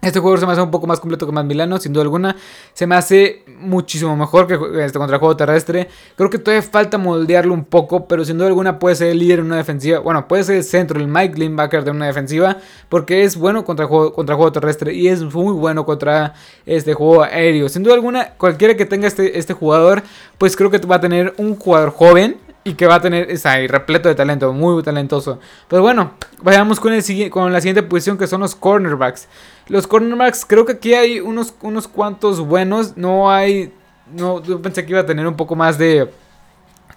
este 0.07 0.21
jugador 0.21 0.41
se 0.41 0.47
me 0.47 0.53
hace 0.53 0.63
un 0.63 0.71
poco 0.71 0.87
más 0.87 1.01
completo 1.01 1.27
que 1.27 1.33
más 1.33 1.45
Milano, 1.45 1.79
sin 1.79 1.93
duda 1.93 2.03
alguna. 2.03 2.37
Se 2.73 2.87
me 2.87 2.95
hace 2.95 3.43
muchísimo 3.59 4.17
mejor 4.17 4.47
que 4.47 4.55
este 4.85 4.99
contra 4.99 5.17
el 5.17 5.21
juego 5.21 5.37
terrestre. 5.37 5.89
Creo 6.17 6.31
que 6.31 6.39
todavía 6.39 6.63
falta 6.63 6.99
moldearlo 6.99 7.53
un 7.53 7.65
poco, 7.65 8.07
pero 8.07 8.25
sin 8.25 8.39
duda 8.39 8.49
alguna 8.49 8.79
puede 8.79 8.97
ser 8.97 9.09
el 9.09 9.19
líder 9.19 9.41
en 9.41 9.47
una 9.47 9.57
defensiva. 9.57 9.99
Bueno, 9.99 10.29
puede 10.29 10.45
ser 10.45 10.57
el 10.57 10.65
centro, 10.65 11.01
el 11.01 11.09
Mike 11.09 11.39
Linebacker 11.39 11.85
de 11.85 11.91
una 11.91 12.07
defensiva, 12.07 12.59
porque 12.89 13.25
es 13.25 13.37
bueno 13.37 13.65
contra 13.65 13.87
juego, 13.87 14.13
contra 14.13 14.35
juego 14.37 14.53
terrestre 14.53 14.95
y 14.95 15.09
es 15.09 15.23
muy 15.23 15.53
bueno 15.53 15.85
contra 15.85 16.35
este 16.65 16.95
juego 16.95 17.23
aéreo. 17.23 17.69
Sin 17.69 17.83
duda 17.83 17.95
alguna, 17.95 18.35
cualquiera 18.37 18.77
que 18.77 18.87
tenga 18.87 19.09
este, 19.09 19.39
este 19.39 19.53
jugador, 19.53 20.03
pues 20.39 20.57
creo 20.57 20.71
que 20.71 20.79
va 20.79 20.97
a 20.97 21.01
tener 21.01 21.35
un 21.39 21.57
jugador 21.57 21.91
joven 21.91 22.46
y 22.67 22.75
que 22.75 22.89
va 22.89 22.97
a 22.97 23.01
tener, 23.01 23.31
es 23.31 23.47
ahí, 23.47 23.69
repleto 23.69 24.09
de 24.09 24.17
talento, 24.17 24.53
muy 24.53 24.83
talentoso. 24.83 25.39
Pero 25.69 25.83
bueno, 25.83 26.15
vayamos 26.43 26.81
con, 26.81 26.93
el, 26.93 27.31
con 27.31 27.53
la 27.53 27.61
siguiente 27.61 27.85
posición 27.85 28.19
que 28.19 28.27
son 28.27 28.41
los 28.41 28.57
cornerbacks. 28.57 29.29
Los 29.69 29.87
cornerbacks, 29.87 30.45
creo 30.45 30.67
que 30.67 30.73
aquí 30.73 30.93
hay 30.93 31.21
unos, 31.21 31.55
unos 31.63 31.87
cuantos 31.87 32.41
buenos. 32.41 32.97
No 32.97 33.31
hay, 33.31 33.73
no, 34.13 34.43
yo 34.43 34.61
pensé 34.61 34.85
que 34.85 34.91
iba 34.91 35.01
a 35.01 35.07
tener 35.07 35.29
un 35.29 35.37
poco 35.37 35.55
más 35.55 35.79
de 35.79 36.11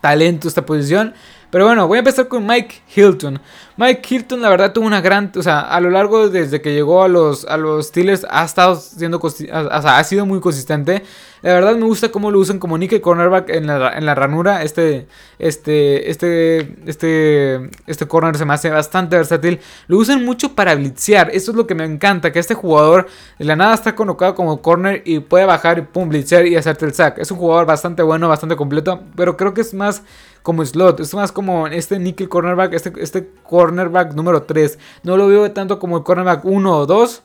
talento 0.02 0.48
esta 0.48 0.66
posición. 0.66 1.14
Pero 1.52 1.66
bueno, 1.66 1.88
voy 1.88 1.98
a 1.98 2.00
empezar 2.00 2.28
con 2.28 2.46
Mike 2.46 2.76
Hilton. 2.96 3.40
Mike 3.76 4.02
Hilton, 4.08 4.42
la 4.42 4.50
verdad, 4.50 4.72
tuvo 4.72 4.86
una 4.86 5.02
gran. 5.02 5.32
O 5.36 5.42
sea, 5.42 5.62
a 5.62 5.80
lo 5.80 5.90
largo 5.90 6.30
desde 6.30 6.62
que 6.62 6.74
llegó 6.74 7.02
a 7.02 7.08
los, 7.08 7.46
a 7.46 7.58
los 7.58 7.88
Steelers, 7.88 8.26
ha 8.30 8.46
estado 8.46 8.76
siendo. 8.76 9.18
O 9.18 9.30
sea, 9.30 9.98
ha 9.98 10.04
sido 10.04 10.26
muy 10.26 10.42
consistente. 10.42 11.02
La 11.42 11.54
verdad, 11.54 11.76
me 11.76 11.86
gusta 11.86 12.12
cómo 12.12 12.32
lo 12.32 12.40
usan 12.40 12.60
como 12.60 12.78
nickel 12.78 13.00
cornerback 13.00 13.50
en 13.50 13.68
la, 13.68 13.98
en 13.98 14.06
la 14.06 14.14
ranura. 14.14 14.64
Este, 14.64 15.08
este, 15.40 16.12
este, 16.12 16.76
este, 16.86 17.70
este 17.88 18.08
corner 18.08 18.38
se 18.38 18.44
me 18.46 18.54
hace 18.54 18.70
bastante 18.70 19.16
versátil. 19.16 19.60
Lo 19.88 19.98
usan 19.98 20.26
mucho 20.26 20.54
para 20.54 20.76
blitzear. 20.76 21.30
Eso 21.34 21.52
es 21.52 21.58
lo 21.58 21.66
que 21.66 21.76
me 21.76 21.86
encanta. 21.86 22.32
Que 22.34 22.40
este 22.40 22.54
jugador 22.54 23.08
de 23.40 23.46
la 23.46 23.56
nada 23.56 23.74
está 23.74 23.96
colocado 23.96 24.36
como 24.36 24.62
corner 24.62 25.02
y 25.06 25.20
puede 25.20 25.46
bajar 25.46 25.80
y 25.80 25.82
pum, 25.84 26.10
blitzear 26.10 26.46
y 26.46 26.58
hacerte 26.58 26.86
el 26.86 26.94
sack. 26.94 27.18
Es 27.18 27.32
un 27.32 27.38
jugador 27.38 27.66
bastante 27.66 28.04
bueno, 28.04 28.28
bastante 28.28 28.58
completo. 28.58 29.02
Pero 29.16 29.38
creo 29.38 29.54
que 29.54 29.62
es 29.62 29.74
más 29.74 30.04
como 30.50 30.66
slot. 30.66 31.00
Es 31.00 31.14
más 31.14 31.32
como 31.32 31.68
este 31.68 32.00
nickel 32.00 32.28
cornerback, 32.28 32.74
este, 32.74 32.92
este 32.98 33.30
cornerback 33.44 34.16
número 34.16 34.42
3. 34.42 34.80
No 35.04 35.16
lo 35.16 35.28
veo 35.28 35.52
tanto 35.52 35.78
como 35.78 35.98
el 35.98 36.04
cornerback 36.04 36.44
1 36.44 36.76
o 36.76 36.86
2. 36.88 37.22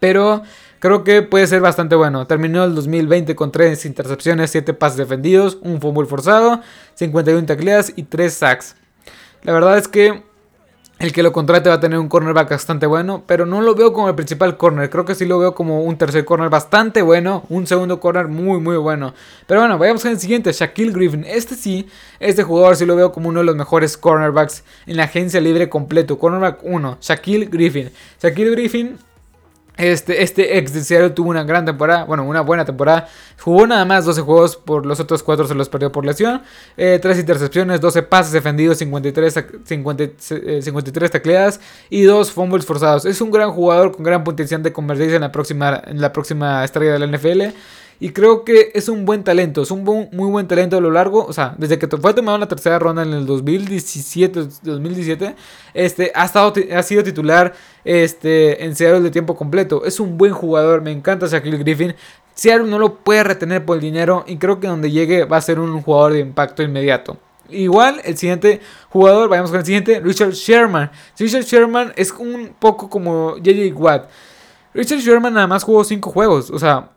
Pero 0.00 0.40
creo 0.78 1.04
que 1.04 1.20
puede 1.20 1.46
ser 1.46 1.60
bastante 1.60 1.94
bueno. 1.94 2.26
Terminó 2.26 2.64
el 2.64 2.74
2020 2.74 3.36
con 3.36 3.52
3 3.52 3.84
intercepciones, 3.84 4.50
7 4.50 4.72
pases 4.72 4.96
defendidos, 4.96 5.58
un 5.60 5.78
fumble 5.82 6.06
forzado, 6.06 6.62
51 6.94 7.44
tacleadas 7.44 7.92
y 7.96 8.04
3 8.04 8.32
sacks. 8.32 8.76
La 9.42 9.52
verdad 9.52 9.76
es 9.76 9.86
que 9.86 10.22
el 11.02 11.12
que 11.12 11.24
lo 11.24 11.32
contrate 11.32 11.68
va 11.68 11.74
a 11.74 11.80
tener 11.80 11.98
un 11.98 12.08
cornerback 12.08 12.50
bastante 12.50 12.86
bueno, 12.86 13.24
pero 13.26 13.44
no 13.44 13.60
lo 13.60 13.74
veo 13.74 13.92
como 13.92 14.08
el 14.08 14.14
principal 14.14 14.56
corner. 14.56 14.88
Creo 14.88 15.04
que 15.04 15.16
sí 15.16 15.24
lo 15.24 15.36
veo 15.36 15.52
como 15.52 15.82
un 15.82 15.98
tercer 15.98 16.24
corner 16.24 16.48
bastante 16.48 17.02
bueno, 17.02 17.42
un 17.48 17.66
segundo 17.66 17.98
corner 17.98 18.28
muy, 18.28 18.60
muy 18.60 18.76
bueno. 18.76 19.12
Pero 19.48 19.60
bueno, 19.60 19.78
vayamos 19.78 20.02
con 20.02 20.12
el 20.12 20.20
siguiente, 20.20 20.52
Shaquille 20.52 20.92
Griffin. 20.92 21.24
Este 21.26 21.56
sí, 21.56 21.88
este 22.20 22.44
jugador 22.44 22.76
sí 22.76 22.86
lo 22.86 22.94
veo 22.94 23.10
como 23.10 23.30
uno 23.30 23.40
de 23.40 23.46
los 23.46 23.56
mejores 23.56 23.96
cornerbacks 23.96 24.62
en 24.86 24.96
la 24.96 25.04
agencia 25.04 25.40
libre 25.40 25.68
completo. 25.68 26.20
Cornerback 26.20 26.60
1, 26.62 26.98
Shaquille 27.00 27.46
Griffin. 27.46 27.90
Shaquille 28.22 28.52
Griffin 28.52 28.98
este, 29.82 30.22
este 30.22 30.58
ex 30.58 30.72
Seattle 30.72 31.10
tuvo 31.10 31.30
una 31.30 31.44
gran 31.44 31.64
temporada, 31.64 32.04
bueno, 32.04 32.24
una 32.24 32.40
buena 32.40 32.64
temporada. 32.64 33.08
Jugó 33.40 33.66
nada 33.66 33.84
más 33.84 34.04
12 34.04 34.20
juegos, 34.22 34.56
por 34.56 34.86
los 34.86 35.00
otros 35.00 35.22
4 35.22 35.48
se 35.48 35.54
los 35.54 35.68
perdió 35.68 35.90
por 35.90 36.04
lesión. 36.04 36.42
Eh, 36.76 36.98
3 37.00 37.18
intercepciones, 37.18 37.80
12 37.80 38.02
pases 38.04 38.32
defendidos, 38.32 38.78
53, 38.78 39.44
53 39.64 41.10
tacleadas 41.10 41.60
y 41.90 42.02
2 42.02 42.30
fumbles 42.30 42.64
forzados. 42.64 43.04
Es 43.04 43.20
un 43.20 43.30
gran 43.30 43.50
jugador 43.50 43.92
con 43.92 44.04
gran 44.04 44.24
potencial 44.24 44.62
de 44.62 44.72
convertirse 44.72 45.16
en 45.16 45.22
la 45.22 45.32
próxima, 45.32 45.82
en 45.86 46.00
la 46.00 46.12
próxima 46.12 46.64
estrella 46.64 46.92
de 46.92 46.98
la 46.98 47.06
NFL. 47.06 47.56
Y 48.02 48.10
creo 48.10 48.44
que 48.44 48.72
es 48.74 48.88
un 48.88 49.04
buen 49.04 49.22
talento, 49.22 49.62
es 49.62 49.70
un 49.70 49.84
muy 49.84 50.28
buen 50.28 50.48
talento 50.48 50.76
a 50.76 50.80
lo 50.80 50.90
largo. 50.90 51.24
O 51.24 51.32
sea, 51.32 51.54
desde 51.56 51.78
que 51.78 51.86
fue 51.86 52.12
tomado 52.12 52.34
en 52.34 52.40
la 52.40 52.48
tercera 52.48 52.80
ronda 52.80 53.04
en 53.04 53.12
el 53.12 53.26
2017, 53.26 54.48
2017 54.64 55.36
este, 55.72 56.10
ha, 56.12 56.24
estado, 56.24 56.52
ha 56.74 56.82
sido 56.82 57.04
titular 57.04 57.54
este, 57.84 58.64
en 58.64 58.74
Seattle 58.74 59.02
de 59.02 59.12
tiempo 59.12 59.36
completo. 59.36 59.84
Es 59.84 60.00
un 60.00 60.18
buen 60.18 60.32
jugador, 60.32 60.82
me 60.82 60.90
encanta 60.90 61.28
Shaquille 61.28 61.58
Griffin. 61.58 61.94
Seattle 62.34 62.68
no 62.68 62.80
lo 62.80 62.96
puede 62.96 63.22
retener 63.22 63.64
por 63.64 63.76
el 63.76 63.82
dinero 63.82 64.24
y 64.26 64.36
creo 64.36 64.58
que 64.58 64.66
donde 64.66 64.90
llegue 64.90 65.24
va 65.24 65.36
a 65.36 65.40
ser 65.40 65.60
un 65.60 65.80
jugador 65.80 66.14
de 66.14 66.18
impacto 66.18 66.64
inmediato. 66.64 67.18
Igual, 67.50 68.00
el 68.02 68.16
siguiente 68.16 68.60
jugador, 68.88 69.28
vayamos 69.28 69.52
con 69.52 69.60
el 69.60 69.66
siguiente, 69.66 70.00
Richard 70.00 70.32
Sherman. 70.32 70.90
Richard 71.16 71.44
Sherman 71.44 71.92
es 71.94 72.10
un 72.10 72.52
poco 72.58 72.90
como 72.90 73.36
JJ 73.36 73.72
Watt. 73.76 74.08
Richard 74.74 74.98
Sherman 74.98 75.34
nada 75.34 75.46
más 75.46 75.62
jugó 75.62 75.84
5 75.84 76.10
juegos, 76.10 76.50
o 76.50 76.58
sea, 76.58 76.91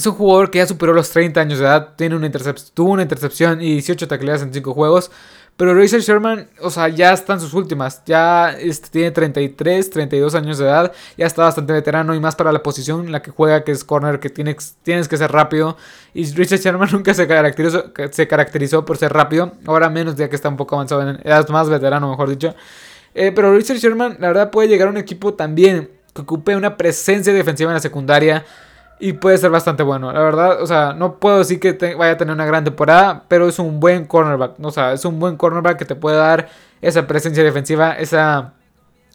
es 0.00 0.06
un 0.06 0.14
jugador 0.14 0.50
que 0.50 0.58
ya 0.58 0.66
superó 0.66 0.92
los 0.92 1.10
30 1.10 1.40
años 1.40 1.58
de 1.58 1.66
edad, 1.66 1.94
tiene 1.96 2.16
una 2.16 2.30
tuvo 2.74 2.90
una 2.92 3.02
intercepción 3.02 3.60
y 3.60 3.72
18 3.72 4.08
tacleadas 4.08 4.42
en 4.42 4.52
5 4.52 4.72
juegos. 4.74 5.10
Pero 5.56 5.74
Richard 5.74 6.00
Sherman, 6.00 6.48
o 6.62 6.70
sea, 6.70 6.88
ya 6.88 7.12
está 7.12 7.34
en 7.34 7.40
sus 7.40 7.52
últimas. 7.52 8.02
Ya 8.06 8.50
este, 8.58 8.88
tiene 8.88 9.10
33, 9.10 9.90
32 9.90 10.34
años 10.34 10.56
de 10.56 10.64
edad. 10.64 10.90
Ya 11.18 11.26
está 11.26 11.42
bastante 11.42 11.74
veterano 11.74 12.14
y 12.14 12.20
más 12.20 12.34
para 12.34 12.50
la 12.50 12.62
posición 12.62 13.04
en 13.04 13.12
la 13.12 13.20
que 13.20 13.30
juega, 13.30 13.62
que 13.62 13.72
es 13.72 13.84
corner, 13.84 14.20
que 14.20 14.30
tienes, 14.30 14.76
tienes 14.82 15.06
que 15.06 15.18
ser 15.18 15.30
rápido. 15.30 15.76
Y 16.14 16.24
Richard 16.32 16.60
Sherman 16.60 16.88
nunca 16.92 17.12
se 17.12 17.28
caracterizó, 17.28 17.92
se 18.10 18.26
caracterizó 18.26 18.86
por 18.86 18.96
ser 18.96 19.12
rápido. 19.12 19.52
Ahora 19.66 19.90
menos, 19.90 20.16
ya 20.16 20.30
que 20.30 20.36
está 20.36 20.48
un 20.48 20.56
poco 20.56 20.76
avanzado 20.76 21.02
en 21.02 21.20
edad, 21.24 21.46
más 21.50 21.68
veterano, 21.68 22.08
mejor 22.08 22.30
dicho. 22.30 22.54
Eh, 23.14 23.30
pero 23.34 23.54
Richard 23.54 23.76
Sherman, 23.76 24.16
la 24.18 24.28
verdad, 24.28 24.50
puede 24.50 24.68
llegar 24.68 24.88
a 24.88 24.92
un 24.92 24.96
equipo 24.96 25.34
también 25.34 25.90
que 26.14 26.22
ocupe 26.22 26.56
una 26.56 26.78
presencia 26.78 27.34
defensiva 27.34 27.70
en 27.70 27.74
la 27.74 27.80
secundaria 27.80 28.46
y 29.00 29.14
puede 29.14 29.38
ser 29.38 29.50
bastante 29.50 29.82
bueno. 29.82 30.12
La 30.12 30.20
verdad, 30.20 30.62
o 30.62 30.66
sea, 30.66 30.92
no 30.92 31.18
puedo 31.18 31.38
decir 31.38 31.58
que 31.58 31.72
vaya 31.94 32.12
a 32.12 32.16
tener 32.16 32.34
una 32.34 32.44
gran 32.44 32.64
temporada, 32.64 33.24
pero 33.28 33.48
es 33.48 33.58
un 33.58 33.80
buen 33.80 34.04
cornerback. 34.04 34.54
O 34.62 34.70
sea, 34.70 34.92
es 34.92 35.04
un 35.04 35.18
buen 35.18 35.36
cornerback 35.36 35.78
que 35.78 35.84
te 35.86 35.94
puede 35.94 36.16
dar 36.16 36.48
esa 36.82 37.06
presencia 37.06 37.42
defensiva, 37.42 37.92
esa, 37.92 38.52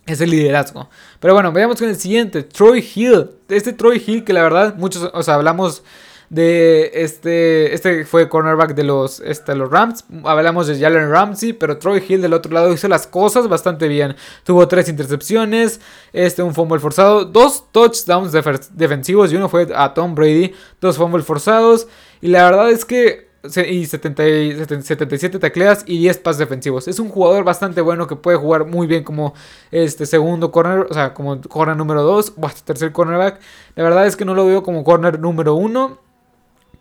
ese 0.07 0.25
liderazgo. 0.25 0.89
Pero 1.19 1.35
bueno, 1.35 1.51
veamos 1.51 1.79
con 1.79 1.87
el 1.87 1.95
siguiente, 1.95 2.43
Troy 2.43 2.85
Hill. 2.95 3.29
Este 3.47 3.73
Troy 3.73 4.03
Hill 4.05 4.23
que 4.23 4.33
la 4.33 4.41
verdad, 4.41 4.75
muchos, 4.75 5.09
o 5.13 5.23
sea, 5.23 5.35
hablamos 5.35 5.83
de 6.29 6.91
este, 6.93 7.73
este 7.73 8.05
fue 8.05 8.29
cornerback 8.29 8.73
de 8.75 8.83
los, 8.83 9.19
este, 9.19 9.55
los 9.55 9.69
Rams. 9.69 10.05
Hablamos 10.23 10.67
de 10.67 10.79
Jalen 10.79 11.09
Ramsey, 11.09 11.53
pero 11.53 11.77
Troy 11.77 12.03
Hill 12.07 12.21
del 12.21 12.33
otro 12.33 12.51
lado 12.51 12.73
hizo 12.73 12.87
las 12.87 13.07
cosas 13.07 13.47
bastante 13.47 13.87
bien. 13.87 14.15
Tuvo 14.43 14.67
tres 14.67 14.89
intercepciones, 14.89 15.79
este, 16.13 16.43
un 16.43 16.53
fumble 16.53 16.79
forzado, 16.79 17.25
dos 17.25 17.71
touchdowns 17.71 18.31
defensivos 18.31 19.31
y 19.31 19.35
uno 19.35 19.49
fue 19.49 19.67
a 19.75 19.93
Tom 19.93 20.15
Brady, 20.15 20.53
dos 20.81 20.97
fumbles 20.97 21.25
forzados. 21.25 21.87
Y 22.21 22.27
la 22.27 22.45
verdad 22.45 22.71
es 22.71 22.85
que 22.85 23.25
y 23.67 23.85
77 23.85 25.39
tacleas 25.39 25.83
y 25.85 25.99
10 25.99 26.17
pases 26.19 26.39
defensivos. 26.39 26.87
Es 26.87 26.99
un 26.99 27.09
jugador 27.09 27.43
bastante 27.43 27.81
bueno 27.81 28.07
que 28.07 28.15
puede 28.15 28.37
jugar 28.37 28.65
muy 28.65 28.87
bien 28.87 29.03
como 29.03 29.33
este 29.71 30.05
segundo 30.05 30.51
corner, 30.51 30.87
o 30.89 30.93
sea, 30.93 31.13
como 31.13 31.39
corner 31.41 31.77
número 31.77 32.03
2 32.03 32.33
o 32.37 32.49
tercer 32.63 32.91
cornerback. 32.91 33.39
La 33.75 33.83
verdad 33.83 34.07
es 34.07 34.15
que 34.15 34.25
no 34.25 34.33
lo 34.33 34.45
veo 34.45 34.63
como 34.63 34.83
corner 34.83 35.19
número 35.19 35.55
1. 35.55 36.04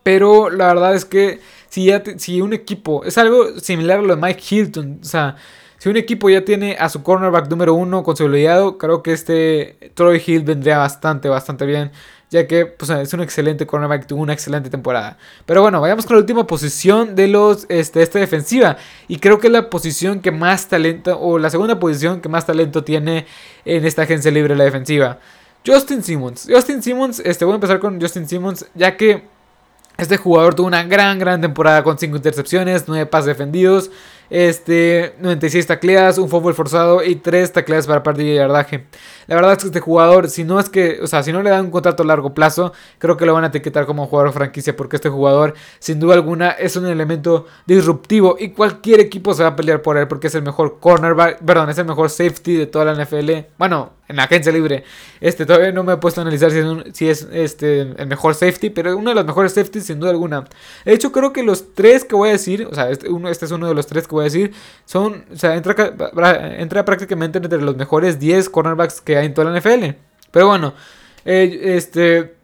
Pero 0.05 0.51
la 0.51 0.67
verdad 0.67 0.93
es 0.93 1.03
que 1.03 1.39
si, 1.67 1.85
ya 1.85 2.03
si 2.17 2.39
un 2.39 2.53
equipo, 2.53 3.03
es 3.05 3.17
algo 3.17 3.59
similar 3.59 3.97
a 3.97 4.01
lo 4.03 4.15
de 4.15 4.21
Mike 4.21 4.43
Hilton, 4.47 4.99
o 5.01 5.03
sea, 5.03 5.35
si 5.79 5.89
un 5.89 5.97
equipo 5.97 6.29
ya 6.29 6.45
tiene 6.45 6.77
a 6.79 6.89
su 6.89 7.01
cornerback 7.01 7.49
número 7.49 7.73
uno 7.73 8.03
consolidado, 8.03 8.77
creo 8.77 9.01
que 9.01 9.13
este 9.13 9.91
Troy 9.95 10.21
Hill 10.23 10.43
vendría 10.43 10.77
bastante, 10.77 11.27
bastante 11.27 11.65
bien. 11.65 11.91
Ya 12.29 12.45
que 12.45 12.67
pues, 12.67 12.91
es 12.91 13.13
un 13.15 13.21
excelente 13.21 13.65
cornerback, 13.65 14.05
tuvo 14.05 14.21
una 14.21 14.33
excelente 14.33 14.69
temporada. 14.69 15.17
Pero 15.47 15.63
bueno, 15.63 15.81
vayamos 15.81 16.05
con 16.05 16.17
la 16.17 16.19
última 16.19 16.45
posición 16.45 17.15
de 17.15 17.27
los 17.27 17.65
este, 17.69 18.03
esta 18.03 18.19
defensiva. 18.19 18.77
Y 19.07 19.17
creo 19.17 19.39
que 19.39 19.47
es 19.47 19.53
la 19.53 19.71
posición 19.71 20.19
que 20.19 20.29
más 20.29 20.67
talento, 20.67 21.19
o 21.19 21.39
la 21.39 21.49
segunda 21.49 21.79
posición 21.79 22.21
que 22.21 22.29
más 22.29 22.45
talento 22.45 22.83
tiene 22.83 23.25
en 23.65 23.85
esta 23.85 24.03
agencia 24.03 24.29
libre 24.29 24.55
la 24.55 24.65
defensiva. 24.65 25.17
Justin 25.65 26.03
Simmons. 26.03 26.47
Justin 26.47 26.83
Simmons, 26.83 27.19
este, 27.25 27.43
voy 27.43 27.53
a 27.53 27.55
empezar 27.55 27.79
con 27.79 27.99
Justin 27.99 28.27
Simmons, 28.27 28.67
ya 28.75 28.95
que 28.97 29.33
este 29.97 30.17
jugador 30.17 30.55
tuvo 30.55 30.67
una 30.67 30.83
gran, 30.83 31.19
gran 31.19 31.41
temporada 31.41 31.83
con 31.83 31.97
5 31.97 32.17
intercepciones, 32.17 32.85
9 32.87 33.05
pases 33.05 33.27
defendidos, 33.27 33.91
este, 34.29 35.15
96 35.19 35.67
tacleadas, 35.67 36.17
un 36.17 36.29
fútbol 36.29 36.53
forzado 36.53 37.03
y 37.03 37.15
3 37.15 37.53
tacleadas 37.53 37.87
para 37.87 38.03
pérdida 38.03 38.29
de 38.29 38.35
yardaje. 38.35 38.85
La 39.27 39.35
verdad 39.35 39.53
es 39.53 39.59
que 39.59 39.67
este 39.67 39.79
jugador, 39.79 40.29
si 40.29 40.43
no 40.43 40.59
es 40.59 40.69
que, 40.69 40.99
o 41.01 41.07
sea, 41.07 41.23
si 41.23 41.31
no 41.31 41.41
le 41.41 41.49
dan 41.49 41.65
un 41.65 41.71
contrato 41.71 42.03
a 42.03 42.05
largo 42.05 42.33
plazo, 42.33 42.73
creo 42.99 43.17
que 43.17 43.25
lo 43.25 43.33
van 43.33 43.43
a 43.43 43.47
etiquetar 43.47 43.85
como 43.85 44.07
jugador 44.07 44.33
franquicia 44.33 44.75
porque 44.75 44.97
este 44.97 45.09
jugador, 45.09 45.53
sin 45.79 45.99
duda 45.99 46.15
alguna, 46.15 46.51
es 46.51 46.75
un 46.75 46.85
elemento 46.85 47.45
disruptivo 47.65 48.35
y 48.39 48.49
cualquier 48.49 48.99
equipo 48.99 49.33
se 49.33 49.43
va 49.43 49.49
a 49.49 49.55
pelear 49.55 49.81
por 49.81 49.97
él 49.97 50.07
porque 50.07 50.27
es 50.27 50.35
el 50.35 50.43
mejor 50.43 50.79
cornerback, 50.79 51.39
perdón, 51.39 51.69
es 51.69 51.77
el 51.77 51.85
mejor 51.85 52.09
safety 52.09 52.55
de 52.55 52.67
toda 52.67 52.85
la 52.85 53.03
NFL. 53.03 53.31
Bueno, 53.57 53.93
en 54.07 54.15
la 54.15 54.23
agencia 54.23 54.51
libre. 54.51 54.83
Este, 55.19 55.45
todavía 55.45 55.71
no 55.71 55.83
me 55.83 55.93
he 55.93 55.97
puesto 55.97 56.21
a 56.21 56.23
analizar 56.23 56.51
si 56.51 56.59
es, 56.59 56.65
si 56.93 57.09
es 57.09 57.27
este, 57.31 57.81
el 57.81 58.07
mejor 58.07 58.35
safety, 58.35 58.69
pero 58.69 58.95
uno 58.95 59.09
de 59.09 59.15
los 59.15 59.25
mejores 59.25 59.53
safeties 59.53 59.85
sin 59.85 59.99
duda 59.99 60.11
alguna. 60.11 60.45
De 60.83 60.93
hecho, 60.93 61.11
creo 61.11 61.33
que 61.33 61.43
los 61.43 61.73
tres 61.73 62.05
que 62.05 62.15
voy 62.15 62.29
a 62.29 62.33
decir, 62.33 62.67
o 62.69 62.75
sea, 62.75 62.89
este, 62.89 63.09
uno, 63.09 63.29
este 63.29 63.45
es 63.45 63.51
uno 63.51 63.67
de 63.67 63.73
los 63.73 63.87
tres 63.87 64.07
que 64.07 64.15
voy 64.15 64.21
a 64.21 64.25
decir, 64.25 64.53
son, 64.85 65.25
o 65.31 65.35
sea, 65.35 65.55
entra, 65.55 65.93
entra 66.57 66.85
prácticamente 66.85 67.39
entre 67.39 67.61
los 67.61 67.75
mejores 67.75 68.19
10 68.19 68.49
cornerbacks 68.49 69.01
que 69.01 69.14
en 69.23 69.33
toda 69.33 69.51
la 69.51 69.59
NFL. 69.59 69.95
Pero 70.31 70.47
bueno, 70.47 70.73
eh, 71.23 71.75
este... 71.75 72.35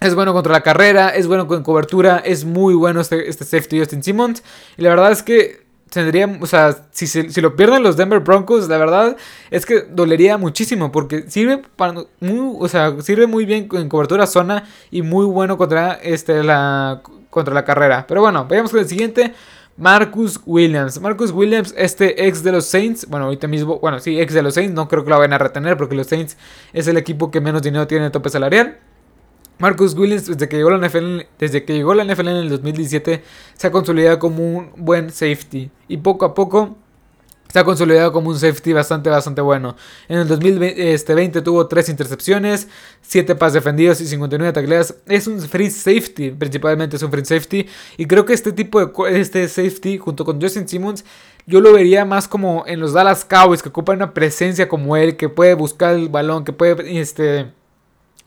Es 0.00 0.14
bueno 0.14 0.32
contra 0.32 0.54
la 0.54 0.62
carrera, 0.62 1.10
es 1.10 1.26
bueno 1.26 1.46
con 1.46 1.62
cobertura, 1.62 2.22
es 2.24 2.46
muy 2.46 2.72
bueno 2.72 3.02
este, 3.02 3.28
este 3.28 3.44
safety 3.44 3.80
Justin 3.80 4.02
Simmons. 4.02 4.42
Y 4.78 4.82
la 4.82 4.88
verdad 4.88 5.12
es 5.12 5.22
que 5.22 5.60
tendría, 5.90 6.38
o 6.40 6.46
sea, 6.46 6.86
si, 6.90 7.06
si, 7.06 7.40
lo 7.40 7.56
pierden 7.56 7.82
los 7.82 7.96
Denver 7.96 8.20
Broncos, 8.20 8.68
la 8.68 8.78
verdad 8.78 9.16
es 9.50 9.66
que 9.66 9.82
dolería 9.82 10.38
muchísimo 10.38 10.90
porque 10.90 11.28
sirve 11.28 11.58
para 11.76 12.04
muy, 12.20 12.56
o 12.58 12.68
sea, 12.68 13.00
sirve 13.02 13.26
muy 13.26 13.44
bien 13.44 13.68
en 13.72 13.88
cobertura 13.88 14.26
zona 14.26 14.64
y 14.90 15.02
muy 15.02 15.26
bueno 15.26 15.58
contra 15.58 15.94
este 15.94 16.42
la 16.42 17.02
contra 17.28 17.54
la 17.54 17.64
carrera. 17.64 18.06
Pero 18.08 18.22
bueno, 18.22 18.46
vayamos 18.48 18.70
con 18.70 18.80
el 18.80 18.88
siguiente. 18.88 19.34
Marcus 19.80 20.38
Williams. 20.44 21.00
Marcus 21.00 21.30
Williams, 21.30 21.74
este 21.74 22.26
ex 22.26 22.42
de 22.42 22.52
los 22.52 22.66
Saints. 22.66 23.06
Bueno, 23.08 23.24
ahorita 23.24 23.48
mismo, 23.48 23.78
bueno, 23.78 23.98
sí, 23.98 24.20
ex 24.20 24.34
de 24.34 24.42
los 24.42 24.52
Saints. 24.52 24.74
No 24.74 24.88
creo 24.88 25.04
que 25.04 25.10
lo 25.10 25.16
vayan 25.16 25.32
a 25.32 25.38
retener 25.38 25.78
porque 25.78 25.94
los 25.94 26.06
Saints 26.06 26.36
es 26.74 26.86
el 26.86 26.98
equipo 26.98 27.30
que 27.30 27.40
menos 27.40 27.62
dinero 27.62 27.86
tiene 27.86 28.04
de 28.04 28.10
tope 28.10 28.28
salarial. 28.28 28.78
Marcus 29.58 29.94
Williams, 29.94 30.26
desde 30.26 30.50
que 30.50 30.58
llegó 30.58 30.68
la 30.68 30.86
NFL, 30.86 31.20
desde 31.38 31.64
que 31.64 31.72
llegó 31.72 31.94
la 31.94 32.04
NFL 32.04 32.28
en 32.28 32.36
el 32.36 32.48
2017, 32.50 33.22
se 33.54 33.66
ha 33.66 33.70
consolidado 33.70 34.18
como 34.18 34.46
un 34.46 34.70
buen 34.76 35.08
safety. 35.08 35.70
Y 35.88 35.96
poco 35.96 36.26
a 36.26 36.34
poco 36.34 36.76
ha 37.58 37.64
consolidado 37.64 38.12
como 38.12 38.30
un 38.30 38.38
safety 38.38 38.72
bastante, 38.72 39.10
bastante 39.10 39.40
bueno. 39.40 39.76
En 40.08 40.18
el 40.18 40.28
2020 40.28 40.92
este, 40.92 41.42
tuvo 41.42 41.66
3 41.66 41.88
intercepciones, 41.88 42.68
7 43.02 43.34
pases 43.34 43.54
defendidos 43.54 44.00
y 44.00 44.06
59 44.06 44.52
tacleadas. 44.52 44.94
Es 45.06 45.26
un 45.26 45.40
free 45.40 45.70
safety, 45.70 46.30
principalmente 46.30 46.96
es 46.96 47.02
un 47.02 47.10
free 47.10 47.24
safety. 47.24 47.66
Y 47.96 48.06
creo 48.06 48.24
que 48.24 48.32
este 48.32 48.52
tipo 48.52 48.80
de 48.84 49.20
este 49.20 49.48
safety, 49.48 49.98
junto 49.98 50.24
con 50.24 50.40
Justin 50.40 50.68
Simmons, 50.68 51.04
yo 51.46 51.60
lo 51.60 51.72
vería 51.72 52.04
más 52.04 52.28
como 52.28 52.64
en 52.66 52.80
los 52.80 52.92
Dallas 52.92 53.24
Cowboys, 53.24 53.62
que 53.62 53.70
ocupan 53.70 53.96
una 53.96 54.14
presencia 54.14 54.68
como 54.68 54.96
él, 54.96 55.16
que 55.16 55.28
puede 55.28 55.54
buscar 55.54 55.94
el 55.94 56.08
balón, 56.08 56.44
que 56.44 56.52
puede 56.52 57.00
este, 57.00 57.50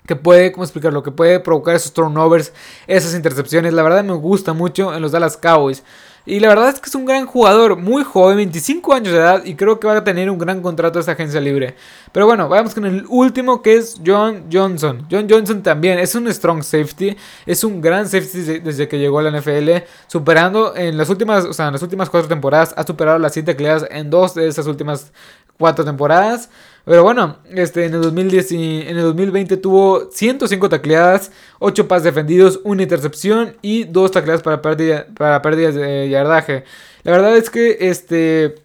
que 0.06 0.16
puede, 0.16 0.52
¿cómo 0.52 0.64
explicarlo? 0.64 1.04
Que 1.04 1.12
puede 1.12 1.40
provocar 1.40 1.76
esos 1.76 1.94
turnovers, 1.94 2.54
esas 2.88 3.16
intercepciones. 3.16 3.74
La 3.74 3.84
verdad 3.84 4.04
me 4.04 4.14
gusta 4.14 4.54
mucho 4.54 4.94
en 4.94 5.02
los 5.02 5.12
Dallas 5.14 5.38
Cowboys. 5.38 5.84
Y 6.26 6.40
la 6.40 6.48
verdad 6.48 6.70
es 6.70 6.80
que 6.80 6.90
es 6.90 6.96
un 6.96 7.06
gran 7.06 7.26
jugador, 7.26 7.76
muy 7.76 8.04
joven, 8.04 8.38
25 8.38 8.94
años 8.94 9.12
de 9.12 9.20
edad, 9.20 9.44
y 9.44 9.56
creo 9.56 9.78
que 9.78 9.88
va 9.88 9.98
a 9.98 10.04
tener 10.06 10.30
un 10.30 10.38
gran 10.38 10.62
contrato 10.62 10.98
esta 10.98 11.12
agencia 11.12 11.42
libre. 11.42 11.76
Pero 12.14 12.26
bueno, 12.26 12.48
vamos 12.48 12.74
con 12.74 12.86
el 12.86 13.06
último 13.10 13.62
que 13.62 13.76
es 13.76 14.00
John 14.06 14.46
Johnson. 14.52 15.06
John 15.12 15.28
Johnson 15.30 15.62
también 15.62 16.00
es 16.00 16.16
un 16.16 16.32
strong 16.32 16.64
safety, 16.64 17.18
es 17.46 17.66
un 17.66 17.82
gran 17.82 18.08
safety 18.08 18.60
desde 18.60 18.88
que 18.88 19.00
llegó 19.00 19.20
a 19.20 19.24
la 19.24 19.38
NFL, 19.38 19.84
superando 20.08 20.74
en 20.78 20.98
las 20.98 21.10
últimas, 21.10 21.44
o 21.44 21.52
sea, 21.52 21.68
en 21.68 21.74
las 21.74 21.82
últimas 21.82 22.10
cuatro 22.10 22.30
temporadas, 22.30 22.74
ha 22.78 22.84
superado 22.84 23.20
las 23.20 23.34
7 23.34 23.52
tacleadas 23.52 23.86
en 23.92 24.10
dos 24.10 24.34
de 24.34 24.48
esas 24.48 24.66
últimas 24.68 25.12
cuatro 25.58 25.84
temporadas. 25.84 26.50
Pero 26.86 27.04
bueno, 27.04 27.38
este, 27.50 27.86
en, 27.86 27.94
el 27.94 28.02
2010 28.02 28.52
en 28.52 28.98
el 28.98 29.02
2020 29.04 29.56
tuvo 29.58 30.12
105 30.12 30.68
tacleadas, 30.68 31.32
8 31.60 31.88
pases 31.88 32.04
defendidos, 32.04 32.60
una 32.66 32.84
intercepción 32.84 33.56
y 33.62 33.86
2 33.86 34.12
tacleadas 34.12 34.42
para, 34.42 34.62
pérdida, 34.62 35.08
para 35.16 35.42
pérdidas 35.42 35.76
de 35.76 36.10
yardaje. 36.10 36.66
La 37.04 37.14
verdad 37.14 37.38
es 37.38 37.50
que 37.50 37.78
este 37.80 38.63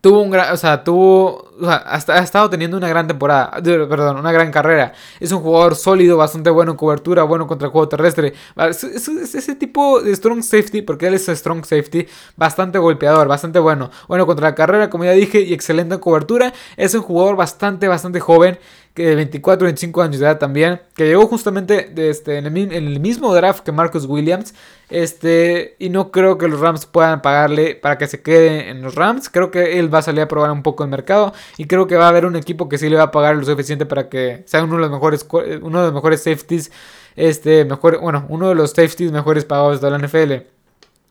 tuvo 0.00 0.22
un 0.22 0.30
gran, 0.30 0.52
o 0.52 0.56
sea, 0.56 0.84
tuvo, 0.84 1.50
o 1.60 1.64
sea, 1.64 1.84
ha 1.86 2.22
estado 2.22 2.48
teniendo 2.50 2.76
una 2.76 2.88
gran 2.88 3.06
temporada, 3.06 3.50
perdón, 3.62 4.18
una 4.18 4.32
gran 4.32 4.50
carrera. 4.50 4.92
Es 5.20 5.32
un 5.32 5.40
jugador 5.40 5.74
sólido, 5.74 6.16
bastante 6.16 6.50
bueno 6.50 6.72
en 6.72 6.76
cobertura, 6.76 7.24
bueno 7.24 7.46
contra 7.46 7.66
el 7.66 7.72
juego 7.72 7.88
terrestre. 7.88 8.34
Es, 8.56 8.84
ese 8.84 9.54
tipo 9.56 10.00
de 10.00 10.14
strong 10.14 10.42
safety, 10.42 10.82
porque 10.82 11.06
él 11.08 11.14
es 11.14 11.26
strong 11.26 11.64
safety, 11.64 12.06
bastante 12.36 12.78
golpeador, 12.78 13.26
bastante 13.28 13.58
bueno. 13.58 13.90
Bueno 14.06 14.26
contra 14.26 14.48
la 14.50 14.54
carrera, 14.54 14.90
como 14.90 15.04
ya 15.04 15.12
dije, 15.12 15.40
y 15.40 15.52
excelente 15.52 15.94
en 15.94 16.00
cobertura. 16.00 16.52
Es 16.76 16.94
un 16.94 17.02
jugador 17.02 17.36
bastante, 17.36 17.88
bastante 17.88 18.20
joven 18.20 18.58
de 19.04 19.14
24, 19.14 19.64
25 19.64 20.02
años 20.02 20.18
de 20.18 20.26
edad 20.26 20.38
también, 20.38 20.80
que 20.94 21.06
llegó 21.06 21.26
justamente 21.26 21.92
este, 21.96 22.38
en, 22.38 22.46
el, 22.46 23.00
mismo 23.00 23.34
draft 23.34 23.64
que 23.64 23.72
Marcus 23.72 24.04
Williams, 24.06 24.54
este, 24.90 25.76
y 25.78 25.90
no 25.90 26.10
creo 26.10 26.38
que 26.38 26.48
los 26.48 26.60
Rams 26.60 26.86
puedan 26.86 27.22
pagarle 27.22 27.74
para 27.74 27.98
que 27.98 28.06
se 28.06 28.22
quede 28.22 28.70
en 28.70 28.82
los 28.82 28.94
Rams, 28.94 29.28
creo 29.28 29.50
que 29.50 29.78
él 29.78 29.92
va 29.92 29.98
a 29.98 30.02
salir 30.02 30.22
a 30.22 30.28
probar 30.28 30.50
un 30.50 30.62
poco 30.62 30.84
el 30.84 30.90
mercado, 30.90 31.32
y 31.56 31.66
creo 31.66 31.86
que 31.86 31.96
va 31.96 32.06
a 32.06 32.08
haber 32.08 32.26
un 32.26 32.36
equipo 32.36 32.68
que 32.68 32.78
sí 32.78 32.88
le 32.88 32.96
va 32.96 33.04
a 33.04 33.10
pagar 33.10 33.36
lo 33.36 33.44
suficiente 33.44 33.86
para 33.86 34.08
que 34.08 34.42
sea 34.46 34.64
uno 34.64 34.76
de 34.76 34.80
los 34.82 34.90
mejores, 34.90 35.26
uno 35.62 35.80
de 35.80 35.84
los 35.86 35.94
mejores 35.94 36.22
safeties 36.22 36.70
este, 37.16 37.64
mejor, 37.64 38.00
bueno, 38.00 38.24
uno 38.28 38.48
de 38.48 38.54
los 38.54 38.70
safeties 38.70 39.10
mejores 39.12 39.44
pagados 39.44 39.80
de 39.80 39.90
la 39.90 39.98
NFL. 39.98 40.32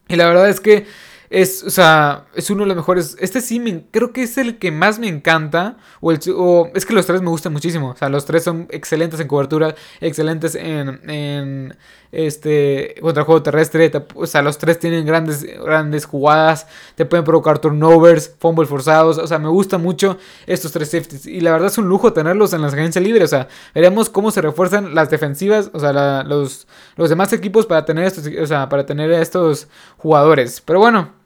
Y 0.10 0.16
la 0.16 0.28
verdad 0.28 0.50
es 0.50 0.62
que 0.62 0.86
es, 1.30 1.64
o 1.64 1.70
sea, 1.70 2.26
es 2.36 2.50
uno 2.50 2.62
de 2.62 2.68
los 2.68 2.78
mejores. 2.78 3.18
Este 3.20 3.42
sí, 3.42 3.60
me, 3.60 3.84
creo 3.92 4.14
que 4.14 4.24
es 4.24 4.38
el 4.38 4.58
que 4.58 4.72
más 4.72 4.98
me 4.98 5.08
encanta. 5.08 5.78
O, 6.00 6.12
es 6.12 6.86
que 6.86 6.94
los 6.94 7.06
tres 7.06 7.22
me 7.22 7.30
gustan 7.30 7.52
muchísimo. 7.52 7.90
O 7.90 7.96
sea, 7.98 8.08
los 8.08 8.26
tres 8.26 8.44
son 8.44 8.68
excelentes 8.70 9.20
en 9.20 9.28
cobertura, 9.28 9.76
excelentes 10.00 10.56
en, 10.56 11.76
este 12.14 12.96
contra 13.02 13.26
juego 13.26 13.44
terrestre. 13.44 13.92
o 14.16 14.26
sea, 14.26 14.42
los 14.42 14.58
tres 14.58 14.80
tienen 14.80 15.06
grandes, 15.06 15.44
grandes 15.44 16.06
jugadas. 16.06 16.68
Te 16.96 17.06
pueden 17.06 17.26
provocar 17.26 17.60
turnovers, 17.60 18.34
fumbles 18.40 18.70
forzados. 18.70 19.18
O 19.18 19.28
sea, 19.28 19.38
me 19.38 19.50
gustan 19.50 19.82
mucho 19.82 20.18
estos 20.46 20.72
tres 20.72 20.90
safeties. 20.90 21.26
Y 21.26 21.42
la 21.42 21.52
verdad 21.52 21.68
es 21.68 21.78
un 21.78 21.90
lujo 21.90 22.14
tenerlos 22.14 22.54
en 22.54 22.62
las 22.62 22.74
agencias 22.74 23.04
libres. 23.04 23.26
O 23.26 23.28
sea, 23.28 23.50
veremos 23.76 24.10
cómo 24.10 24.32
se 24.32 24.42
refuerzan 24.42 24.96
las 24.96 25.10
defensivas. 25.10 25.72
O 25.74 25.80
sea, 25.80 26.24
los, 26.24 26.68
los 26.96 27.10
demás 27.10 27.34
equipos 27.34 27.66
para 27.66 27.84
tener 27.84 28.06
estos, 28.06 28.26
o 28.42 28.46
sea, 28.48 28.70
para 28.70 28.86
tener 28.86 29.12
estos 29.12 29.68
jugadores. 29.98 30.62
Pero 30.62 30.80
bueno. 30.80 31.17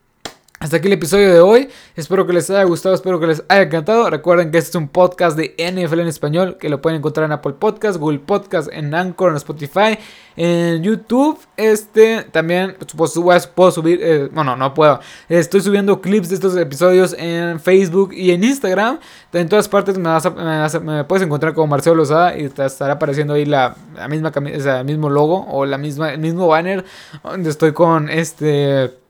Hasta 0.61 0.77
aquí 0.77 0.85
el 0.85 0.93
episodio 0.93 1.33
de 1.33 1.39
hoy. 1.39 1.69
Espero 1.95 2.27
que 2.27 2.33
les 2.33 2.47
haya 2.51 2.63
gustado, 2.65 2.93
espero 2.93 3.19
que 3.19 3.25
les 3.25 3.43
haya 3.49 3.63
encantado. 3.63 4.07
Recuerden 4.11 4.51
que 4.51 4.59
este 4.59 4.69
es 4.69 4.75
un 4.75 4.89
podcast 4.89 5.35
de 5.35 5.55
NFL 5.57 6.01
en 6.01 6.07
español 6.07 6.57
que 6.59 6.69
lo 6.69 6.83
pueden 6.83 6.99
encontrar 6.99 7.25
en 7.25 7.31
Apple 7.31 7.53
Podcast, 7.53 7.97
Google 7.97 8.19
Podcast, 8.19 8.69
en 8.71 8.93
Anchor, 8.93 9.31
en 9.31 9.37
Spotify, 9.37 9.97
en 10.35 10.83
YouTube. 10.83 11.39
Este 11.57 12.27
también 12.31 12.77
pues, 12.95 13.17
puedo 13.55 13.71
subir, 13.71 14.01
eh, 14.03 14.29
bueno, 14.31 14.55
no 14.55 14.71
puedo. 14.75 14.99
Estoy 15.29 15.61
subiendo 15.61 15.99
clips 15.99 16.29
de 16.29 16.35
estos 16.35 16.55
episodios 16.55 17.15
en 17.17 17.59
Facebook 17.59 18.13
y 18.13 18.29
en 18.29 18.43
Instagram. 18.43 18.99
En 19.33 19.49
todas 19.49 19.67
partes 19.67 19.97
me, 19.97 21.03
puedes 21.05 21.25
encontrar 21.25 21.55
como 21.55 21.65
Marcelo 21.65 21.95
Lozada 21.95 22.37
y 22.37 22.49
te 22.49 22.63
estará 22.63 22.93
apareciendo 22.93 23.33
ahí 23.33 23.45
la, 23.45 23.75
misma 24.07 24.31
el 24.35 24.85
mismo 24.85 25.09
logo 25.09 25.43
o 25.49 25.65
la 25.65 25.79
misma, 25.79 26.13
el 26.13 26.19
mismo 26.19 26.47
banner 26.47 26.85
donde 27.23 27.49
estoy 27.49 27.73
con 27.73 28.09
este 28.09 29.01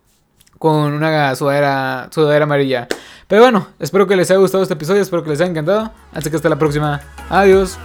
con 0.62 0.94
una 0.94 1.36
sudadera, 1.36 2.08
sudadera 2.12 2.44
amarilla. 2.44 2.88
Pero 3.28 3.42
bueno, 3.42 3.70
espero 3.80 4.06
que 4.06 4.16
les 4.16 4.30
haya 4.30 4.40
gustado 4.40 4.62
este 4.62 4.76
episodio, 4.76 5.02
espero 5.02 5.24
que 5.24 5.32
les 5.32 5.42
haya 5.42 5.50
encantado. 5.50 5.92
Así 6.14 6.30
que 6.30 6.36
hasta 6.36 6.50
la 6.50 6.60
próxima. 6.60 7.02
Adiós. 7.32 7.80